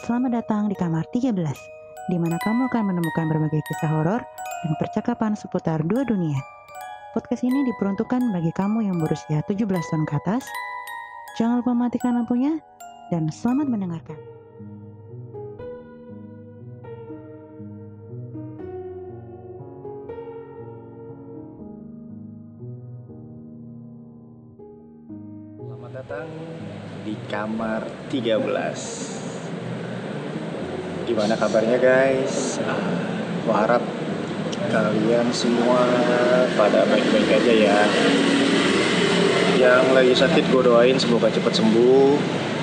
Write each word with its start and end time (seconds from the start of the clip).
Selamat 0.00 0.32
datang 0.32 0.64
di 0.72 0.72
kamar 0.72 1.04
13, 1.12 1.36
di 2.08 2.16
mana 2.16 2.40
kamu 2.40 2.72
akan 2.72 2.88
menemukan 2.88 3.28
berbagai 3.28 3.60
kisah 3.68 4.00
horor 4.00 4.24
dan 4.64 4.72
percakapan 4.80 5.36
seputar 5.36 5.84
dua 5.84 6.08
dunia. 6.08 6.40
Podcast 7.12 7.44
ini 7.44 7.68
diperuntukkan 7.68 8.32
bagi 8.32 8.48
kamu 8.56 8.88
yang 8.88 8.96
berusia 8.96 9.44
17 9.44 9.60
tahun 9.68 10.08
ke 10.08 10.14
atas. 10.24 10.48
Jangan 11.36 11.60
lupa 11.60 11.76
matikan 11.76 12.16
lampunya 12.16 12.56
dan 13.12 13.28
selamat 13.28 13.68
mendengarkan. 13.68 14.16
Selamat 25.60 25.92
datang 25.92 26.28
di 27.04 27.14
kamar 27.28 27.84
13 28.08 29.19
Gimana 31.10 31.34
kabarnya 31.34 31.74
guys? 31.82 32.62
Harap 33.50 33.82
kalian 34.70 35.26
semua 35.34 35.82
pada 36.54 36.86
baik-baik 36.86 37.34
aja 37.34 37.50
ya 37.50 37.78
Yang 39.58 39.84
lagi 39.90 40.14
sakit 40.14 40.44
gue 40.54 40.62
doain 40.62 40.94
semoga 41.02 41.26
cepat 41.34 41.58
sembuh 41.58 42.14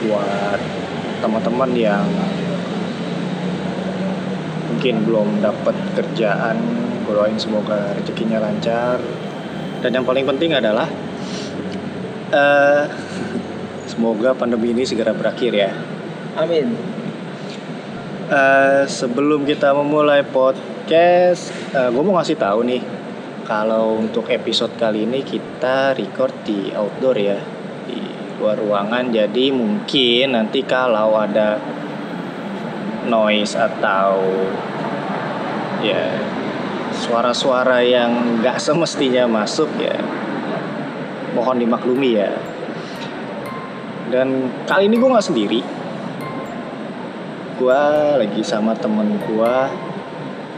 Buat 0.07 0.59
teman-teman 1.19 1.75
yang 1.75 2.07
mungkin 4.71 5.03
belum 5.03 5.43
dapat 5.43 5.75
kerjaan 5.99 6.55
gue 7.03 7.11
doain 7.11 7.35
semoga 7.35 7.97
rezekinya 7.97 8.39
lancar 8.39 9.01
dan 9.81 9.89
yang 9.91 10.05
paling 10.05 10.23
penting 10.23 10.53
adalah 10.53 10.85
eh 12.29 12.85
semoga 13.89 14.37
pandemi 14.37 14.77
ini 14.77 14.85
segera 14.85 15.17
berakhir 15.17 15.51
ya. 15.51 15.71
Amin. 16.37 16.96
Eh, 18.27 18.83
sebelum 18.91 19.47
kita 19.47 19.71
memulai 19.71 20.19
podcast, 20.19 21.47
gue 21.71 22.03
mau 22.03 22.19
ngasih 22.19 22.35
tahu 22.35 22.59
nih 22.67 22.83
kalau 23.47 23.95
untuk 24.03 24.27
episode 24.27 24.75
kali 24.75 25.07
ini 25.07 25.23
kita 25.23 25.95
record 25.95 26.35
di 26.43 26.75
outdoor 26.75 27.15
ya 27.15 27.39
di 27.87 27.95
luar 28.35 28.59
ruangan. 28.59 29.15
Jadi 29.15 29.55
mungkin 29.55 30.35
nanti 30.35 30.59
kalau 30.67 31.15
ada 31.15 31.55
noise 33.07 33.55
atau 33.55 34.19
ya 35.79 36.11
suara-suara 36.99 37.79
yang 37.79 38.43
nggak 38.43 38.59
semestinya 38.67 39.23
masuk 39.23 39.71
ya 39.79 39.95
mohon 41.31 41.63
dimaklumi 41.63 42.19
ya. 42.19 42.35
Dan 44.11 44.51
kali 44.67 44.91
ini 44.91 44.99
gue 44.99 45.15
nggak 45.15 45.27
sendiri. 45.31 45.76
Gue 47.57 47.81
lagi 48.15 48.41
sama 48.41 48.71
temen 48.73 49.17
gue. 49.19 49.55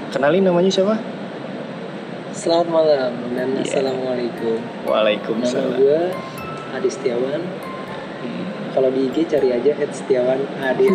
Kenalin 0.10 0.44
namanya 0.44 0.68
siapa? 0.68 0.96
Selamat 2.32 2.68
malam 2.70 3.12
dan 3.34 3.48
Iya. 3.54 3.64
assalamualaikum. 3.64 4.58
Nama 4.60 4.88
Waalaikumsalam. 4.88 5.76
gue 5.76 6.02
Adi 6.72 6.90
Setiawan. 6.90 7.42
Kalau 8.70 8.90
di 8.94 9.10
IG 9.10 9.26
cari 9.26 9.50
aja 9.50 9.72
Ed 9.74 9.92
Setiawan 9.92 10.38
Adi 10.70 10.86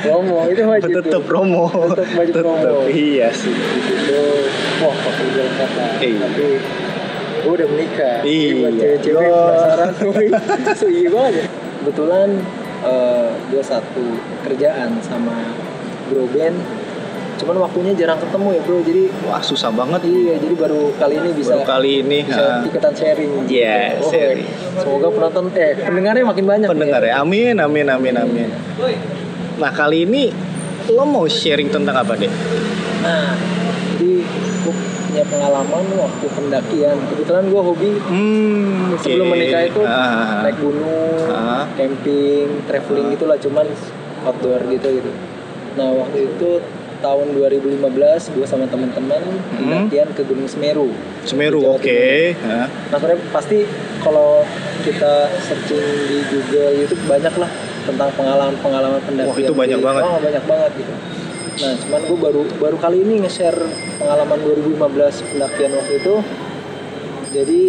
promo 0.00 0.48
itu 0.48 0.62
wajib 0.64 0.90
Tetep 0.96 1.12
tuh. 1.12 1.22
promo. 1.22 1.64
Tetep 1.92 2.08
wajib 2.14 2.34
promo. 2.36 2.86
Iya 2.86 3.28
sih. 3.30 3.52
Itu 3.52 4.20
wah 4.80 4.94
pakai 4.96 5.26
jual 5.28 5.48
kata. 5.52 5.86
Iya. 6.00 6.18
Tapi 6.22 6.46
gue 7.36 7.52
udah 7.52 7.68
menikah. 7.68 8.18
Iya. 8.22 8.52
buat 8.56 8.72
cewek-cewek 8.74 9.26
penasaran. 9.26 9.90
So 10.72 10.86
iya 10.88 11.08
banget 11.10 11.32
ya. 11.34 11.44
Kebetulan 11.76 12.28
eh, 12.86 13.28
gue 13.48 13.62
satu 13.62 14.04
kerjaan 14.42 14.98
sama 15.02 15.52
Bro 16.06 16.30
Glenn. 16.30 16.54
Cuman 17.36 17.60
waktunya 17.60 17.92
jarang 17.92 18.16
ketemu 18.16 18.48
ya 18.48 18.60
bro. 18.64 18.80
Jadi 18.80 19.02
Wah 19.28 19.44
susah 19.44 19.68
banget. 19.68 20.08
Iya, 20.08 20.40
jadi 20.40 20.56
baru 20.56 20.88
kali 20.96 21.20
ini 21.20 21.30
bisa 21.36 21.52
Baru 21.52 21.68
kali 21.68 21.90
ini 22.00 22.18
bisa 22.24 22.40
ha, 22.40 22.64
ikutan 22.64 22.92
sharing. 22.96 23.32
Iya, 23.44 24.00
Oh, 24.00 24.08
sharing. 24.08 24.48
Semoga 24.80 25.08
penonton 25.12 25.44
eh 25.52 25.76
pendengarnya 25.76 26.24
makin 26.24 26.44
banyak. 26.48 26.64
pendengar 26.64 27.04
ya. 27.04 27.20
Amin, 27.20 27.60
amin, 27.60 27.86
amin, 27.86 28.14
amin. 28.16 28.48
Nah 29.56 29.70
kali 29.70 30.08
ini 30.08 30.32
lo 30.88 31.04
mau 31.04 31.28
sharing 31.28 31.68
tentang 31.68 31.92
apa 31.92 32.16
deh? 32.16 32.32
Nah, 33.04 33.36
jadi 33.92 34.24
punya 35.16 35.32
pengalaman 35.32 35.84
waktu 35.96 36.26
pendakian. 36.28 36.96
Kebetulan 37.08 37.44
gue 37.48 37.62
hobi 37.62 37.90
Hmm, 38.04 38.92
sebelum 39.00 39.32
menikah 39.32 39.64
itu 39.64 39.80
Ah, 39.80 40.44
naik 40.44 40.60
gunung, 40.60 41.16
Ah. 41.32 41.64
camping, 41.72 42.60
traveling 42.68 43.16
gitulah 43.16 43.40
cuman 43.40 43.64
outdoor 44.28 44.60
gitu 44.68 44.88
gitu. 44.92 45.10
Nah 45.80 45.88
waktu 45.96 46.28
itu 46.28 46.60
tahun 47.00 47.32
2015 47.32 48.28
gue 48.28 48.44
sama 48.44 48.68
teman-teman 48.68 49.24
pendakian 49.50 50.12
ke 50.12 50.20
Gunung 50.20 50.44
Semeru. 50.44 50.92
Semeru, 51.24 51.64
oke. 51.64 51.80
Timur. 51.80 52.52
Ah, 52.52 52.68
Nah 52.68 52.96
sebenarnya 53.00 53.20
pasti 53.32 53.64
kalau 54.04 54.44
kita 54.84 55.32
searching 55.40 55.80
di 56.12 56.18
Google 56.28 56.76
YouTube 56.76 57.00
banyak 57.08 57.32
lah 57.40 57.48
tentang 57.88 58.12
pengalaman-pengalaman 58.12 59.00
pendakian. 59.00 59.32
Wah, 59.32 59.40
itu 59.40 59.54
banyak 59.56 59.80
di- 59.80 59.86
banget. 59.88 60.02
Oh, 60.04 60.20
banyak 60.20 60.44
banget 60.44 60.70
gitu. 60.76 60.92
Nah 61.56 61.72
cuman 61.80 62.00
gue 62.04 62.18
baru 62.18 62.42
baru 62.60 62.76
kali 62.76 63.00
ini 63.00 63.24
nge-share 63.24 63.56
pengalaman 63.96 64.38
2015 64.44 65.30
pendakian 65.32 65.72
waktu 65.72 65.92
itu. 65.98 66.14
Jadi 67.32 67.62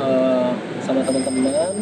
eh, 0.00 0.50
sama 0.80 1.00
teman-teman 1.04 1.72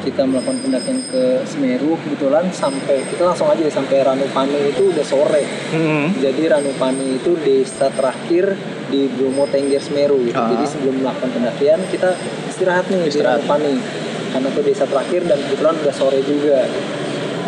kita 0.00 0.24
melakukan 0.24 0.56
pendakian 0.64 0.96
ke 1.12 1.44
Semeru 1.44 1.92
kebetulan 2.00 2.48
sampai 2.48 3.04
kita 3.04 3.28
langsung 3.28 3.52
aja 3.52 3.68
sampai 3.68 4.00
Ranupani 4.00 4.72
itu 4.72 4.88
udah 4.88 5.04
sore. 5.04 5.44
hmm, 5.44 6.16
Jadi 6.16 6.48
Ranupani 6.48 7.20
itu 7.20 7.36
desa 7.36 7.92
terakhir 7.92 8.56
di 8.88 9.12
Bromo 9.12 9.44
Tengger 9.44 9.78
Semeru 9.78 10.24
gitu. 10.24 10.40
Ah. 10.40 10.56
Jadi 10.56 10.64
sebelum 10.64 11.04
melakukan 11.04 11.30
pendakian 11.36 11.84
kita 11.92 12.16
istirahat 12.48 12.88
nih 12.88 13.12
Istirahat. 13.12 13.12
di 13.12 13.20
Ranupani. 13.44 13.74
Karena 14.30 14.46
itu 14.46 14.62
desa 14.62 14.84
terakhir 14.86 15.20
dan 15.26 15.38
kebetulan 15.42 15.74
udah 15.84 15.94
sore 15.94 16.20
juga. 16.24 16.64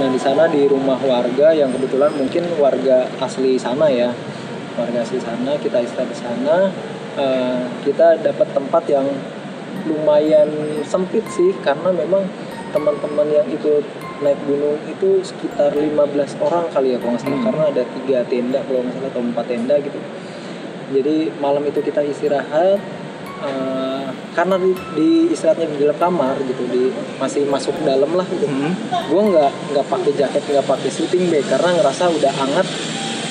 Nah 0.02 0.10
di 0.10 0.18
sana 0.18 0.50
di 0.50 0.66
rumah 0.66 0.98
warga 0.98 1.54
yang 1.54 1.70
kebetulan 1.70 2.10
mungkin 2.18 2.42
warga 2.58 3.06
asli 3.22 3.54
sana 3.54 3.86
ya, 3.86 4.10
warga 4.74 4.98
asli 4.98 5.22
sana 5.22 5.54
kita 5.62 5.78
istirahat 5.78 6.10
di 6.10 6.18
sana. 6.18 6.56
Eh, 7.14 7.62
kita 7.86 8.18
dapat 8.18 8.50
tempat 8.50 8.82
yang 8.90 9.06
lumayan 9.86 10.50
sempit 10.82 11.22
sih 11.30 11.54
karena 11.62 11.94
memang 11.94 12.26
teman-teman 12.74 13.30
yang 13.30 13.46
ikut 13.46 13.86
naik 14.26 14.42
gunung 14.42 14.74
itu 14.90 15.22
sekitar 15.22 15.70
15 15.70 16.34
orang 16.42 16.66
kali 16.74 16.94
ya 16.94 16.98
kalau 16.98 17.14
nggak 17.14 17.22
salah 17.22 17.38
Hmm. 17.38 17.46
karena 17.46 17.62
ada 17.70 17.82
tiga 17.86 18.18
tenda 18.26 18.58
kalau 18.66 18.80
nggak 18.82 18.94
salah 18.98 19.10
atau 19.14 19.22
empat 19.22 19.44
tenda 19.46 19.74
gitu 19.82 19.98
jadi 20.94 21.16
malam 21.38 21.62
itu 21.62 21.78
kita 21.78 22.00
istirahat 22.02 22.78
eh, 23.42 23.91
karena 24.32 24.56
di, 24.56 24.70
di 24.94 25.08
istirahatnya 25.28 25.68
di 25.68 25.76
dalam 25.78 25.96
kamar 25.96 26.36
gitu 26.40 26.62
di 26.66 26.88
masih 27.16 27.44
masuk 27.46 27.76
dalam 27.82 28.08
lah 28.12 28.24
gitu 28.26 28.44
hmm. 28.44 28.72
gue 29.06 29.22
nggak 29.28 29.50
nggak 29.70 29.86
pakai 29.86 30.12
jaket 30.14 30.42
nggak 30.46 30.64
pakai 30.64 30.88
sleeping 30.88 31.28
bag 31.28 31.44
karena 31.46 31.68
ngerasa 31.76 32.04
udah 32.08 32.32
hangat 32.32 32.66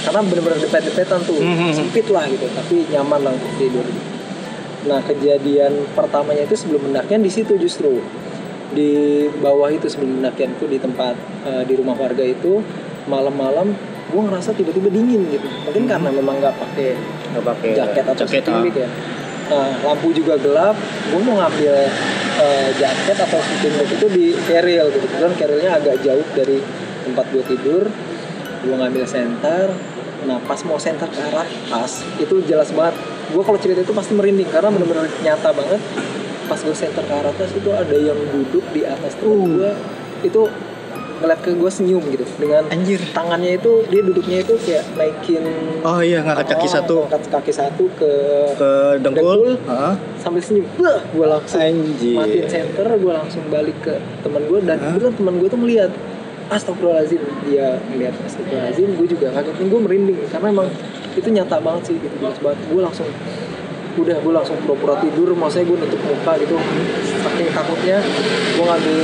karena 0.01 0.19
bener-bener 0.23 0.59
depet-depetan 0.59 1.19
tuh 1.23 1.37
Mhm. 1.37 1.71
sempit 1.71 2.05
lah 2.07 2.25
gitu 2.25 2.45
tapi 2.51 2.85
nyaman 2.87 3.21
lah 3.21 3.31
untuk 3.31 3.51
tidur 3.55 3.85
nah 4.81 4.97
kejadian 4.99 5.73
pertamanya 5.91 6.41
itu 6.41 6.55
sebelum 6.55 6.81
pendakian 6.83 7.21
di 7.21 7.29
situ 7.29 7.53
justru 7.55 8.01
di 8.71 8.91
bawah 9.37 9.67
itu 9.67 9.85
sebelum 9.85 10.17
pendakian 10.17 10.51
itu 10.51 10.65
di 10.65 10.77
tempat 10.77 11.13
eh, 11.45 11.63
di 11.65 11.73
rumah 11.75 11.93
warga 11.93 12.23
itu 12.23 12.65
malam-malam 13.03 13.73
gue 14.07 14.21
ngerasa 14.21 14.51
tiba-tiba 14.51 14.89
dingin 14.89 15.21
gitu 15.29 15.45
mungkin 15.61 15.83
Mhm. 15.85 15.89
karena 15.89 16.09
memang 16.11 16.35
nggak 16.37 16.55
pakai 16.55 16.89
Nggak 17.31 17.45
pakai 17.47 17.69
jaket 17.73 18.03
atau 18.05 18.15
jaket, 18.19 18.29
sleeping 18.43 18.53
ah. 18.53 18.61
bag 18.61 18.75
ya. 18.75 18.89
Nah, 19.51 19.67
lampu 19.83 20.15
juga 20.15 20.39
gelap. 20.39 20.79
Gue 21.11 21.21
mau 21.27 21.35
ngambil 21.43 21.75
eh, 22.39 22.69
jaket 22.79 23.17
atau 23.19 23.39
sleeping 23.43 23.73
bag 23.75 23.89
itu 23.99 24.07
di 24.07 24.25
carriel 24.47 24.87
gitu. 24.95 25.03
Kebetulan 25.03 25.33
carrielnya 25.35 25.71
agak 25.75 25.95
jauh 25.99 26.25
dari 26.31 26.63
tempat 27.03 27.25
gue 27.35 27.43
tidur. 27.51 27.85
Gue 28.63 28.75
ngambil 28.79 29.03
senter. 29.03 29.75
Nah, 30.21 30.37
pas 30.45 30.61
mau 30.69 30.77
senter 30.77 31.09
ke 31.09 31.17
arah 31.17 31.49
tas, 31.65 32.05
itu 32.21 32.45
jelas 32.45 32.69
banget. 32.71 32.93
Gue 33.33 33.41
kalau 33.41 33.57
cerita 33.57 33.81
itu 33.81 33.89
pasti 33.89 34.13
merinding 34.13 34.47
karena 34.53 34.69
bener-bener 34.69 35.09
nyata 35.25 35.49
banget. 35.49 35.81
Pas 36.45 36.59
gue 36.61 36.75
senter 36.77 37.03
ke 37.03 37.13
arah 37.13 37.33
tas 37.35 37.51
itu 37.51 37.69
ada 37.73 37.95
yang 37.97 38.17
duduk 38.29 38.63
di 38.71 38.87
atas 38.87 39.17
temen 39.19 39.35
Uh. 39.35 39.45
gue. 39.49 39.71
Itu 40.31 40.41
ngeliat 41.21 41.39
ke 41.39 41.53
gue 41.53 41.69
senyum 41.69 42.01
gitu 42.09 42.25
dengan 42.35 42.65
Anjir. 42.67 42.97
tangannya 43.13 43.55
itu 43.55 43.85
dia 43.87 44.01
duduknya 44.01 44.37
itu 44.41 44.53
kayak 44.57 44.83
naikin 44.97 45.45
Oh 45.81 46.01
iya 46.01 46.19
ngangkat 46.19 46.51
kaki 46.51 46.65
Oh, 46.65 46.71
satu 46.73 46.95
angkat 47.05 47.23
kaki 47.29 47.51
satu 47.53 47.83
ke 47.93 48.11
ke 48.57 48.69
dengkul. 48.99 49.55
Dengkul. 49.55 49.69
Ah, 49.69 49.93
sambil 50.17 50.41
senyum 50.41 50.65
gue 50.75 51.25
langsung 51.25 51.61
Anjir. 51.61 52.17
matiin 52.17 52.47
center 52.49 52.87
gue 52.89 53.13
langsung 53.13 53.43
balik 53.47 53.77
ke 53.79 53.93
teman 54.21 54.41
gue 54.43 54.59
dan 54.65 54.77
Hah? 54.77 54.91
kebetulan 54.91 55.13
teman 55.15 55.33
gue 55.37 55.47
tuh 55.47 55.61
melihat 55.61 55.91
astagfirullahaladzim 56.49 57.21
dia 57.47 57.79
melihat 57.87 58.15
astagfirullahaladzim 58.25 58.89
gue 58.97 59.07
juga 59.07 59.27
kaget 59.31 59.55
gue 59.61 59.79
merinding 59.79 60.19
karena 60.27 60.47
emang 60.49 60.67
itu 61.11 61.29
nyata 61.29 61.57
banget 61.59 61.83
sih 61.87 61.95
gitu 61.95 62.15
jelas 62.19 62.35
banget 62.39 62.59
gue 62.65 62.81
langsung 62.81 63.07
udah 63.93 64.17
gue 64.19 64.33
langsung 64.33 64.55
pura-pura 64.63 64.95
tidur 64.99 65.35
maksudnya 65.35 65.65
gue 65.67 65.77
nutup 65.83 66.01
muka 66.05 66.33
gitu. 66.39 66.55
Saking 67.21 67.49
takutnya 67.51 67.97
gue 68.55 68.63
ngambil 68.63 68.99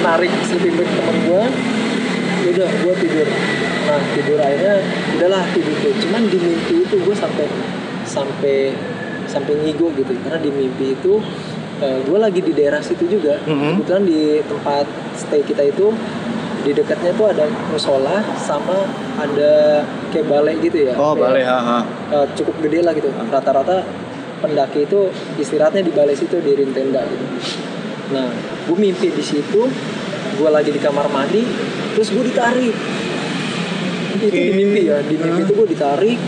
narik 0.00 0.32
sleeping 0.48 0.74
bag 0.76 0.88
temen 0.88 1.16
gue 1.24 1.42
udah 2.50 2.68
gue 2.70 2.94
tidur. 3.00 3.28
Nah 3.84 4.00
tidur 4.14 4.38
akhirnya 4.38 4.74
udahlah 5.18 5.42
tidur 5.52 5.74
tuh 5.78 5.92
cuman 6.06 6.22
di 6.26 6.38
mimpi 6.38 6.74
itu 6.84 6.96
gue 6.96 7.14
sampai 7.14 7.46
sampai 8.04 8.56
sampai 9.28 9.52
ngigo 9.60 9.92
gitu. 9.94 10.12
Karena 10.24 10.38
di 10.38 10.50
mimpi 10.50 10.96
itu 10.96 11.20
gue 11.80 12.18
lagi 12.20 12.40
di 12.40 12.52
daerah 12.52 12.80
situ 12.80 13.08
juga. 13.08 13.40
Mhm. 13.44 13.80
kebetulan 13.80 14.04
di 14.04 14.20
tempat 14.44 14.84
stay 15.16 15.40
kita 15.40 15.64
itu 15.64 15.88
di 16.60 16.76
dekatnya 16.76 17.16
tuh 17.16 17.32
ada 17.32 17.48
musola 17.72 18.20
sama 18.36 18.84
ada 19.16 19.80
kayak 20.12 20.28
balai 20.28 20.60
gitu 20.60 20.84
ya. 20.84 20.92
Oh, 20.92 21.16
Kayak, 21.16 21.24
balai, 21.24 21.42
ha, 21.48 21.56
ha. 21.56 21.78
eh, 22.12 22.26
cukup 22.36 22.52
gede 22.60 22.84
lah 22.84 22.92
gitu. 22.92 23.08
Rata-rata 23.08 23.80
pendaki 24.40 24.88
itu 24.88 25.12
istirahatnya 25.36 25.84
di 25.84 25.92
balai 25.92 26.16
situ 26.16 26.40
di 26.40 26.56
tenda 26.72 27.04
gitu. 27.04 27.24
Nah 28.16 28.28
gue 28.66 28.76
mimpi 28.76 29.12
di 29.12 29.24
situ 29.24 29.62
gue 30.40 30.48
lagi 30.50 30.72
di 30.72 30.80
kamar 30.80 31.06
mandi 31.12 31.44
terus 31.94 32.10
gue 32.10 32.24
ditarik. 32.24 32.74
Itu 34.16 34.26
di 34.32 34.52
mimpi 34.56 34.80
ya 34.88 34.98
di 35.04 35.14
mimpi 35.20 35.40
itu 35.46 35.52
gue 35.54 35.68
ditarik 35.68 36.18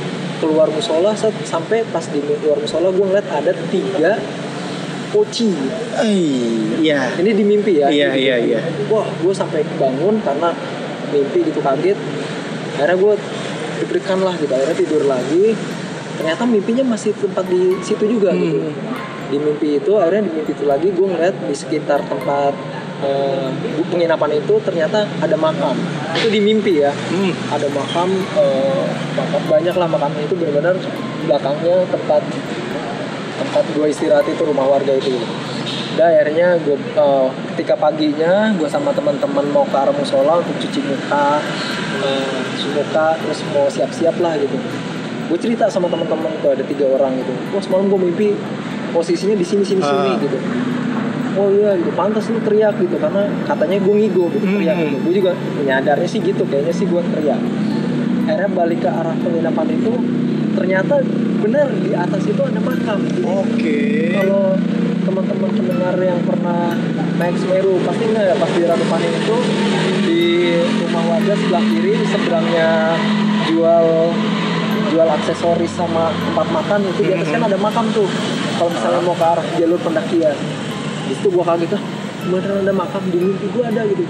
keluar 0.42 0.66
musola 0.74 1.14
set, 1.14 1.30
sampai 1.46 1.86
pas 1.86 2.02
di 2.10 2.18
luar 2.18 2.58
musola 2.58 2.90
gue 2.90 3.04
ngeliat 3.06 3.28
ada 3.30 3.52
tiga 3.70 4.18
poci. 5.12 5.52
Iya. 6.02 7.20
ini 7.20 7.30
di 7.36 7.44
mimpi 7.44 7.78
ya 7.78 7.92
Iya, 7.92 8.16
iya, 8.16 8.36
iya. 8.40 8.60
wah 8.88 9.06
gue 9.06 9.34
sampai 9.34 9.62
bangun 9.76 10.18
karena 10.24 10.50
mimpi 11.12 11.46
gitu 11.46 11.60
kaget. 11.62 11.98
Akhirnya 12.72 12.96
gue 12.96 13.14
deg-degan 13.82 14.20
lah 14.22 14.34
gitu 14.38 14.52
akhirnya 14.54 14.76
tidur 14.78 15.02
lagi 15.10 15.58
ternyata 16.22 16.46
mimpinya 16.46 16.94
masih 16.94 17.10
tempat 17.18 17.42
di 17.50 17.74
situ 17.82 18.06
juga 18.06 18.30
Hmm. 18.30 18.38
gitu 18.46 18.70
di 19.26 19.38
mimpi 19.42 19.68
itu 19.82 19.92
akhirnya 19.98 20.30
di 20.30 20.32
mimpi 20.38 20.52
itu 20.54 20.64
lagi 20.70 20.88
gue 20.94 21.02
ngeliat 21.02 21.34
di 21.50 21.54
sekitar 21.56 21.98
tempat 22.06 22.54
eh, 23.02 23.50
penginapan 23.90 24.38
itu 24.38 24.54
ternyata 24.62 25.02
ada 25.18 25.34
makam 25.34 25.74
itu 26.14 26.30
di 26.30 26.38
mimpi 26.38 26.78
ya 26.78 26.94
Hmm. 27.10 27.34
ada 27.50 27.66
makam 27.74 28.06
eh, 28.38 28.84
makam 29.18 29.42
banyak 29.50 29.74
lah 29.74 29.88
makamnya 29.90 30.22
itu 30.22 30.38
benar-benar 30.38 30.78
belakangnya 31.26 31.76
tempat 31.90 32.22
tempat 33.42 33.64
gue 33.74 33.86
istirahat 33.90 34.22
itu 34.30 34.42
rumah 34.46 34.70
warga 34.70 34.94
itu 34.94 35.10
gitu. 35.10 35.26
Udah 35.92 36.08
akhirnya 36.08 36.54
gue 36.62 36.78
eh, 36.78 37.26
ketika 37.52 37.74
paginya 37.74 38.54
gue 38.54 38.68
sama 38.70 38.94
teman-teman 38.94 39.50
mau 39.50 39.66
ke 39.66 39.74
arah 39.74 39.90
musola 39.90 40.38
untuk 40.38 40.54
cuci 40.62 40.80
muka, 40.86 41.42
eh, 42.06 42.38
cuci 42.54 42.68
muka 42.78 43.18
terus 43.18 43.42
mau 43.50 43.66
siap-siap 43.66 44.14
lah 44.22 44.38
gitu. 44.38 44.54
Gue 45.26 45.38
cerita 45.38 45.64
sama 45.66 45.86
teman-teman 45.86 46.30
tuh 46.38 46.50
ada 46.50 46.62
tiga 46.62 46.86
orang 46.88 47.14
gitu. 47.16 47.32
Wah 47.50 47.60
semalam 47.60 47.86
gue 47.86 48.00
mimpi 48.00 48.28
posisinya 48.90 49.32
di 49.32 49.42
sini 49.42 49.62
sini 49.62 49.80
sini 49.80 50.08
Ah. 50.08 50.18
gitu. 50.18 50.36
Oh 51.32 51.48
iya 51.48 51.72
gitu, 51.74 51.88
pantas 51.92 52.28
lu 52.28 52.36
teriak 52.38 52.76
gitu 52.76 52.92
karena 52.94 53.24
katanya 53.42 53.80
gue 53.80 53.94
ngigo 53.96 54.28
gitu 54.30 54.44
teriak 54.44 54.76
Hmm. 54.76 54.84
gitu. 54.84 54.96
Gue 55.00 55.14
juga 55.16 55.32
nyadarnya 55.58 56.04
sih 56.04 56.20
gitu, 56.20 56.44
kayaknya 56.44 56.70
sih 56.70 56.84
gue 56.84 57.00
teriak. 57.08 57.40
Akhirnya 58.22 58.50
balik 58.52 58.78
ke 58.78 58.88
arah 58.88 59.16
penginapan 59.16 59.66
itu, 59.72 59.92
ternyata 60.52 61.00
benar 61.40 61.66
di 61.72 61.90
atas 61.90 62.22
itu 62.22 62.38
ada 62.38 62.60
makam. 62.60 63.00
Oke. 63.24 63.78
kalau 64.12 64.54
teman-teman 65.02 65.50
pendengar 65.50 65.96
yang 65.98 66.20
pernah 66.22 66.76
naik 67.16 67.34
Semeru 67.34 67.80
pasti 67.82 68.04
nggak 68.06 68.22
ya 68.22 68.34
pas 68.36 68.50
di 68.52 68.62
Ranupani 68.62 69.08
itu 69.10 69.36
di 70.04 70.20
rumah 70.78 71.04
warga 71.08 71.34
sebelah 71.34 71.64
kiri 71.64 71.92
seberangnya 72.06 72.70
jual 73.50 73.81
aksesoris 75.18 75.72
sama 75.74 76.12
tempat 76.12 76.46
makan 76.48 76.78
itu 76.88 77.00
di 77.04 77.12
atas 77.12 77.28
kan 77.28 77.42
ada 77.44 77.58
makam 77.58 77.86
tuh 77.92 78.08
kalau 78.56 78.70
misalnya 78.72 79.00
mau 79.04 79.16
ke 79.16 79.24
arah 79.24 79.46
jalur 79.58 79.80
pendakian 79.80 80.36
di 81.08 81.12
situ 81.18 81.28
gua 81.32 81.44
kaget 81.54 81.76
ah 81.76 81.82
beneran 82.30 82.62
ada 82.64 82.74
makam 82.74 83.02
di 83.10 83.18
mimpi 83.18 83.46
gua 83.52 83.68
ada 83.68 83.82
gitu 83.88 84.04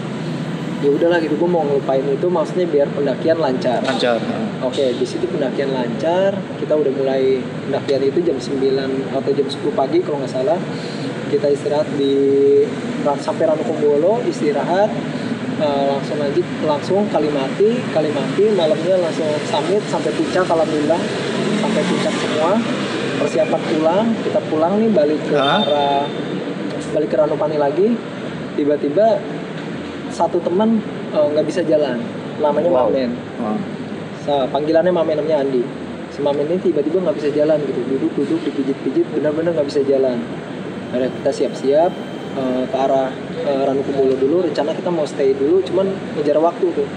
ya 0.82 0.90
udahlah 0.94 1.18
gitu 1.22 1.34
gua 1.38 1.50
mau 1.50 1.62
ngelupain 1.66 2.04
itu 2.06 2.26
maksudnya 2.30 2.66
biar 2.70 2.88
pendakian 2.94 3.38
lancar 3.38 3.80
Lancar. 3.82 4.18
Oke, 4.62 4.94
di 4.94 5.02
situ 5.02 5.26
pendakian 5.26 5.74
lancar. 5.74 6.38
Kita 6.62 6.78
udah 6.78 6.94
mulai 6.94 7.42
pendakian 7.66 7.98
itu 8.06 8.22
jam 8.22 8.38
9 8.38 9.10
atau 9.10 9.30
jam 9.34 9.42
10 9.50 9.58
pagi 9.74 9.98
kalau 10.06 10.22
nggak 10.22 10.30
salah. 10.30 10.54
Kita 11.26 11.50
istirahat 11.50 11.90
di 11.98 12.14
sampai 13.02 13.50
Ranukumbolo, 13.50 14.22
istirahat 14.22 14.86
eh, 15.62 15.84
langsung 15.94 16.18
lanjut 16.18 16.46
langsung 16.66 17.02
Kalimati, 17.08 17.78
Kalimati 17.94 18.44
malamnya 18.52 18.98
langsung 18.98 19.30
summit 19.46 19.82
sampai 19.86 20.10
puncak 20.18 20.44
alhamdulillah 20.44 21.00
sampai 21.62 21.82
puncak 21.86 22.14
semua. 22.18 22.52
Persiapan 23.22 23.60
pulang, 23.70 24.06
kita 24.26 24.40
pulang 24.50 24.72
nih 24.82 24.90
balik 24.90 25.20
ke 25.30 25.38
Hah? 25.38 25.62
arah 25.62 26.02
balik 26.90 27.08
ke 27.14 27.16
Ranupani 27.16 27.54
lagi. 27.54 27.94
Tiba-tiba 28.58 29.22
satu 30.10 30.42
teman 30.42 30.82
eh, 31.14 31.26
nggak 31.30 31.46
bisa 31.46 31.62
jalan, 31.62 32.02
namanya 32.42 32.68
Wow. 32.68 32.90
Mamen. 32.90 33.10
Oh. 33.38 33.56
Sa- 34.26 34.46
panggilannya 34.50 34.90
Mamen 34.90 35.22
namanya 35.22 35.46
Andi. 35.46 35.62
Si 36.12 36.20
Mamen 36.20 36.44
ini 36.50 36.60
tiba-tiba 36.60 37.00
nggak 37.00 37.16
bisa 37.16 37.30
jalan 37.32 37.56
gitu, 37.64 37.80
duduk-duduk 37.88 38.40
dipijit-pijit, 38.44 39.06
benar-benar 39.16 39.56
nggak 39.56 39.68
bisa 39.70 39.80
jalan. 39.86 40.18
Akhirnya 40.92 41.08
kita 41.08 41.30
siap-siap 41.32 41.92
eh, 42.32 42.64
ke 42.64 42.76
arah 42.76 43.08
uh, 43.42 43.62
Ranukumbolo 43.66 44.14
dulu. 44.16 44.36
Rencana 44.42 44.72
kita 44.72 44.88
mau 44.88 45.04
stay 45.04 45.32
dulu, 45.32 45.60
cuman 45.62 45.86
ngejar 46.16 46.38
waktu 46.38 46.66
tuh. 46.72 46.88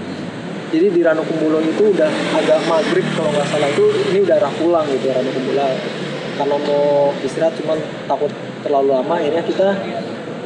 Jadi 0.72 0.86
di 0.90 1.00
Ranukumbolo 1.00 1.62
itu 1.62 1.94
udah 1.94 2.10
agak 2.34 2.58
maghrib 2.66 3.06
kalau 3.14 3.30
nggak 3.30 3.46
salah 3.46 3.68
itu 3.70 3.84
ini 4.10 4.18
udah 4.24 4.36
arah 4.36 4.52
pulang 4.56 4.86
gitu 4.90 5.06
Ranukumbolo. 5.08 5.68
Karena 6.36 6.56
mau 6.58 6.84
istirahat 7.20 7.54
cuman 7.56 7.78
takut 8.04 8.28
terlalu 8.60 8.88
lama, 8.92 9.14
akhirnya 9.16 9.40
kita 9.40 9.68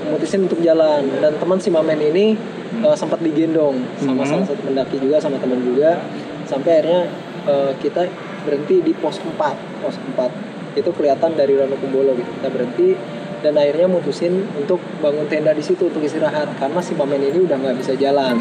memutusin 0.07 0.47
untuk 0.47 0.61
jalan. 0.61 1.03
Dan 1.19 1.33
teman 1.35 1.59
si 1.59 1.69
Mamen 1.69 1.99
ini 1.99 2.39
eh, 2.71 2.97
sempat 2.97 3.19
digendong 3.19 3.83
sama 3.99 4.23
Mhm. 4.23 4.31
salah 4.31 4.47
satu 4.47 4.63
pendaki 4.63 4.97
juga 4.99 5.19
sama 5.19 5.37
teman 5.39 5.59
juga 5.61 5.99
sampai 6.47 6.71
akhirnya 6.79 7.03
eh, 7.47 7.73
kita 7.79 8.07
berhenti 8.41 8.81
di 8.81 8.93
pos 8.95 9.19
4 9.19 9.55
pos 9.83 9.97
4 10.17 10.31
itu 10.79 10.91
kelihatan 10.95 11.35
dari 11.35 11.59
Ranukumbolo 11.59 12.15
gitu 12.15 12.31
kita 12.39 12.49
berhenti 12.49 12.95
dan 13.41 13.57
akhirnya 13.57 13.89
mutusin 13.89 14.45
untuk 14.57 14.81
bangun 15.01 15.27
tenda 15.29 15.53
di 15.57 15.65
situ 15.65 15.89
untuk 15.89 16.05
istirahat 16.05 16.49
karena 16.61 16.81
si 16.81 16.93
Mamen 16.97 17.21
ini 17.21 17.45
udah 17.49 17.57
nggak 17.57 17.77
bisa 17.81 17.93
jalan. 17.97 18.37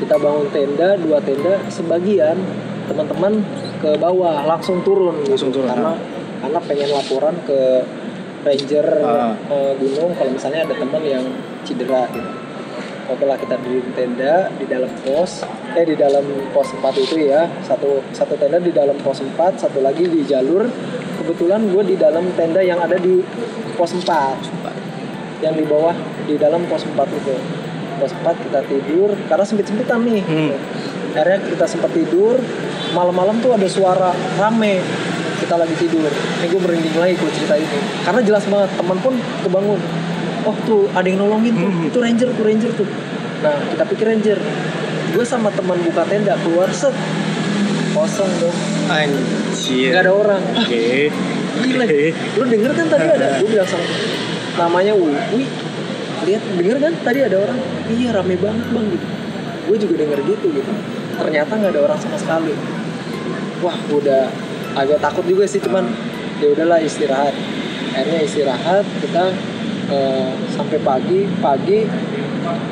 Kita 0.00 0.18
bangun 0.18 0.50
tenda 0.50 0.98
dua 0.98 1.18
tenda 1.22 1.58
sebagian 1.70 2.34
teman-teman 2.90 3.40
ke 3.80 3.96
bawah 3.96 4.44
langsung 4.44 4.82
turun. 4.84 5.22
Gitu. 5.24 5.38
Langsung 5.38 5.52
turun, 5.54 5.70
karena 5.70 5.92
karena 6.42 6.60
pengen 6.66 6.88
laporan 6.92 7.34
ke 7.46 7.60
ranger 8.44 8.86
Ah. 9.00 9.32
eh, 9.48 9.72
gunung 9.80 10.12
kalau 10.12 10.30
misalnya 10.30 10.68
ada 10.68 10.74
teman 10.76 11.00
yang 11.00 11.24
cedera 11.64 12.04
gitu. 12.12 12.30
Oke 13.04 13.28
lah 13.28 13.36
kita 13.36 13.60
di 13.60 13.84
tenda 13.92 14.48
di 14.56 14.64
dalam 14.64 14.88
pos. 15.04 15.44
Eh 15.76 15.84
di 15.84 15.92
dalam 15.92 16.24
pos 16.56 16.72
4 16.72 16.96
itu 16.96 17.28
ya 17.28 17.44
satu 17.60 18.00
satu 18.16 18.32
tenda 18.40 18.56
di 18.56 18.72
dalam 18.72 18.96
pos 19.04 19.20
4 19.20 19.60
satu 19.60 19.84
lagi 19.84 20.08
di 20.08 20.24
jalur. 20.24 20.64
Kebetulan 21.20 21.68
gue 21.68 21.84
di 21.84 21.96
dalam 22.00 22.24
tenda 22.32 22.64
yang 22.64 22.80
ada 22.80 22.96
di 22.96 23.20
pos 23.74 23.90
4 23.92 25.44
yang 25.44 25.54
di 25.58 25.64
bawah 25.66 25.92
di 26.24 26.34
dalam 26.40 26.64
pos 26.70 26.86
4 26.86 26.94
itu. 27.10 27.34
Pos 28.00 28.10
4 28.10 28.44
kita 28.48 28.60
tidur 28.66 29.14
karena 29.28 29.44
sempit-sempitan 29.44 30.00
nih. 30.06 30.22
Hmm. 30.24 30.54
akhirnya 31.14 31.46
kita 31.46 31.62
sempat 31.70 31.94
tidur 31.94 32.42
malam-malam 32.90 33.38
tuh 33.38 33.54
ada 33.54 33.68
suara 33.70 34.10
rame. 34.38 34.82
Kita 35.38 35.54
lagi 35.60 35.74
tidur. 35.76 36.08
Ini 36.10 36.46
gue 36.50 36.60
merinding 36.62 36.94
lagi 36.98 37.14
gue 37.18 37.30
cerita 37.34 37.54
ini. 37.54 37.78
Karena 38.02 38.20
jelas 38.24 38.44
banget 38.50 38.70
teman 38.74 38.98
pun 38.98 39.14
kebangun. 39.46 39.80
Oh 40.44 40.56
tuh 40.66 40.90
ada 40.94 41.06
yang 41.06 41.22
nolongin 41.22 41.54
tuh. 41.54 41.70
Hmm. 41.70 41.88
itu 41.90 41.98
ranger 42.02 42.28
tuh 42.34 42.44
ranger 42.46 42.70
tuh. 42.74 42.88
Nah 43.42 43.56
kita 43.74 43.84
pikir 43.94 44.06
ranger. 44.10 44.38
Gue 45.14 45.22
sama 45.22 45.54
teman 45.54 45.78
buka 45.86 46.02
tenda 46.10 46.34
keluar 46.42 46.70
set. 46.74 46.94
Kosong 47.94 48.32
dong. 48.42 48.58
Anjir. 48.90 49.94
nggak 49.94 50.02
ada 50.02 50.12
orang. 50.12 50.42
Oke. 50.58 51.14
Gila. 51.66 51.84
Oke. 51.84 52.02
lu 52.12 52.44
denger 52.48 52.72
kan 52.76 52.86
tadi 52.92 53.06
ada 53.08 53.26
gue 53.40 53.48
bilang 53.48 53.68
sama 53.68 53.86
namanya 54.54 54.92
Uwi 54.94 55.44
lihat 56.24 56.42
denger 56.56 56.76
kan? 56.80 56.92
Tadi 57.04 57.18
ada 57.20 57.36
orang 57.36 57.58
iya 57.92 58.08
rame 58.14 58.36
banget 58.40 58.66
bang 58.72 58.86
gitu. 58.92 59.06
Gue 59.64 59.76
juga 59.80 59.94
denger 60.04 60.18
gitu 60.24 60.46
gitu. 60.52 60.72
Ternyata 61.18 61.52
nggak 61.56 61.72
ada 61.74 61.80
orang 61.84 61.98
sama 62.00 62.16
sekali. 62.16 62.54
Wah 63.60 63.76
udah 63.92 64.28
agak 64.74 64.98
takut 65.00 65.24
juga 65.24 65.44
sih 65.46 65.60
cuman 65.62 65.84
ya 66.40 66.52
udahlah 66.52 66.78
istirahat. 66.80 67.34
Akhirnya 67.94 68.20
istirahat 68.26 68.84
kita 69.02 69.30
eh, 69.90 70.30
sampai 70.52 70.78
pagi 70.80 71.28
pagi 71.38 71.86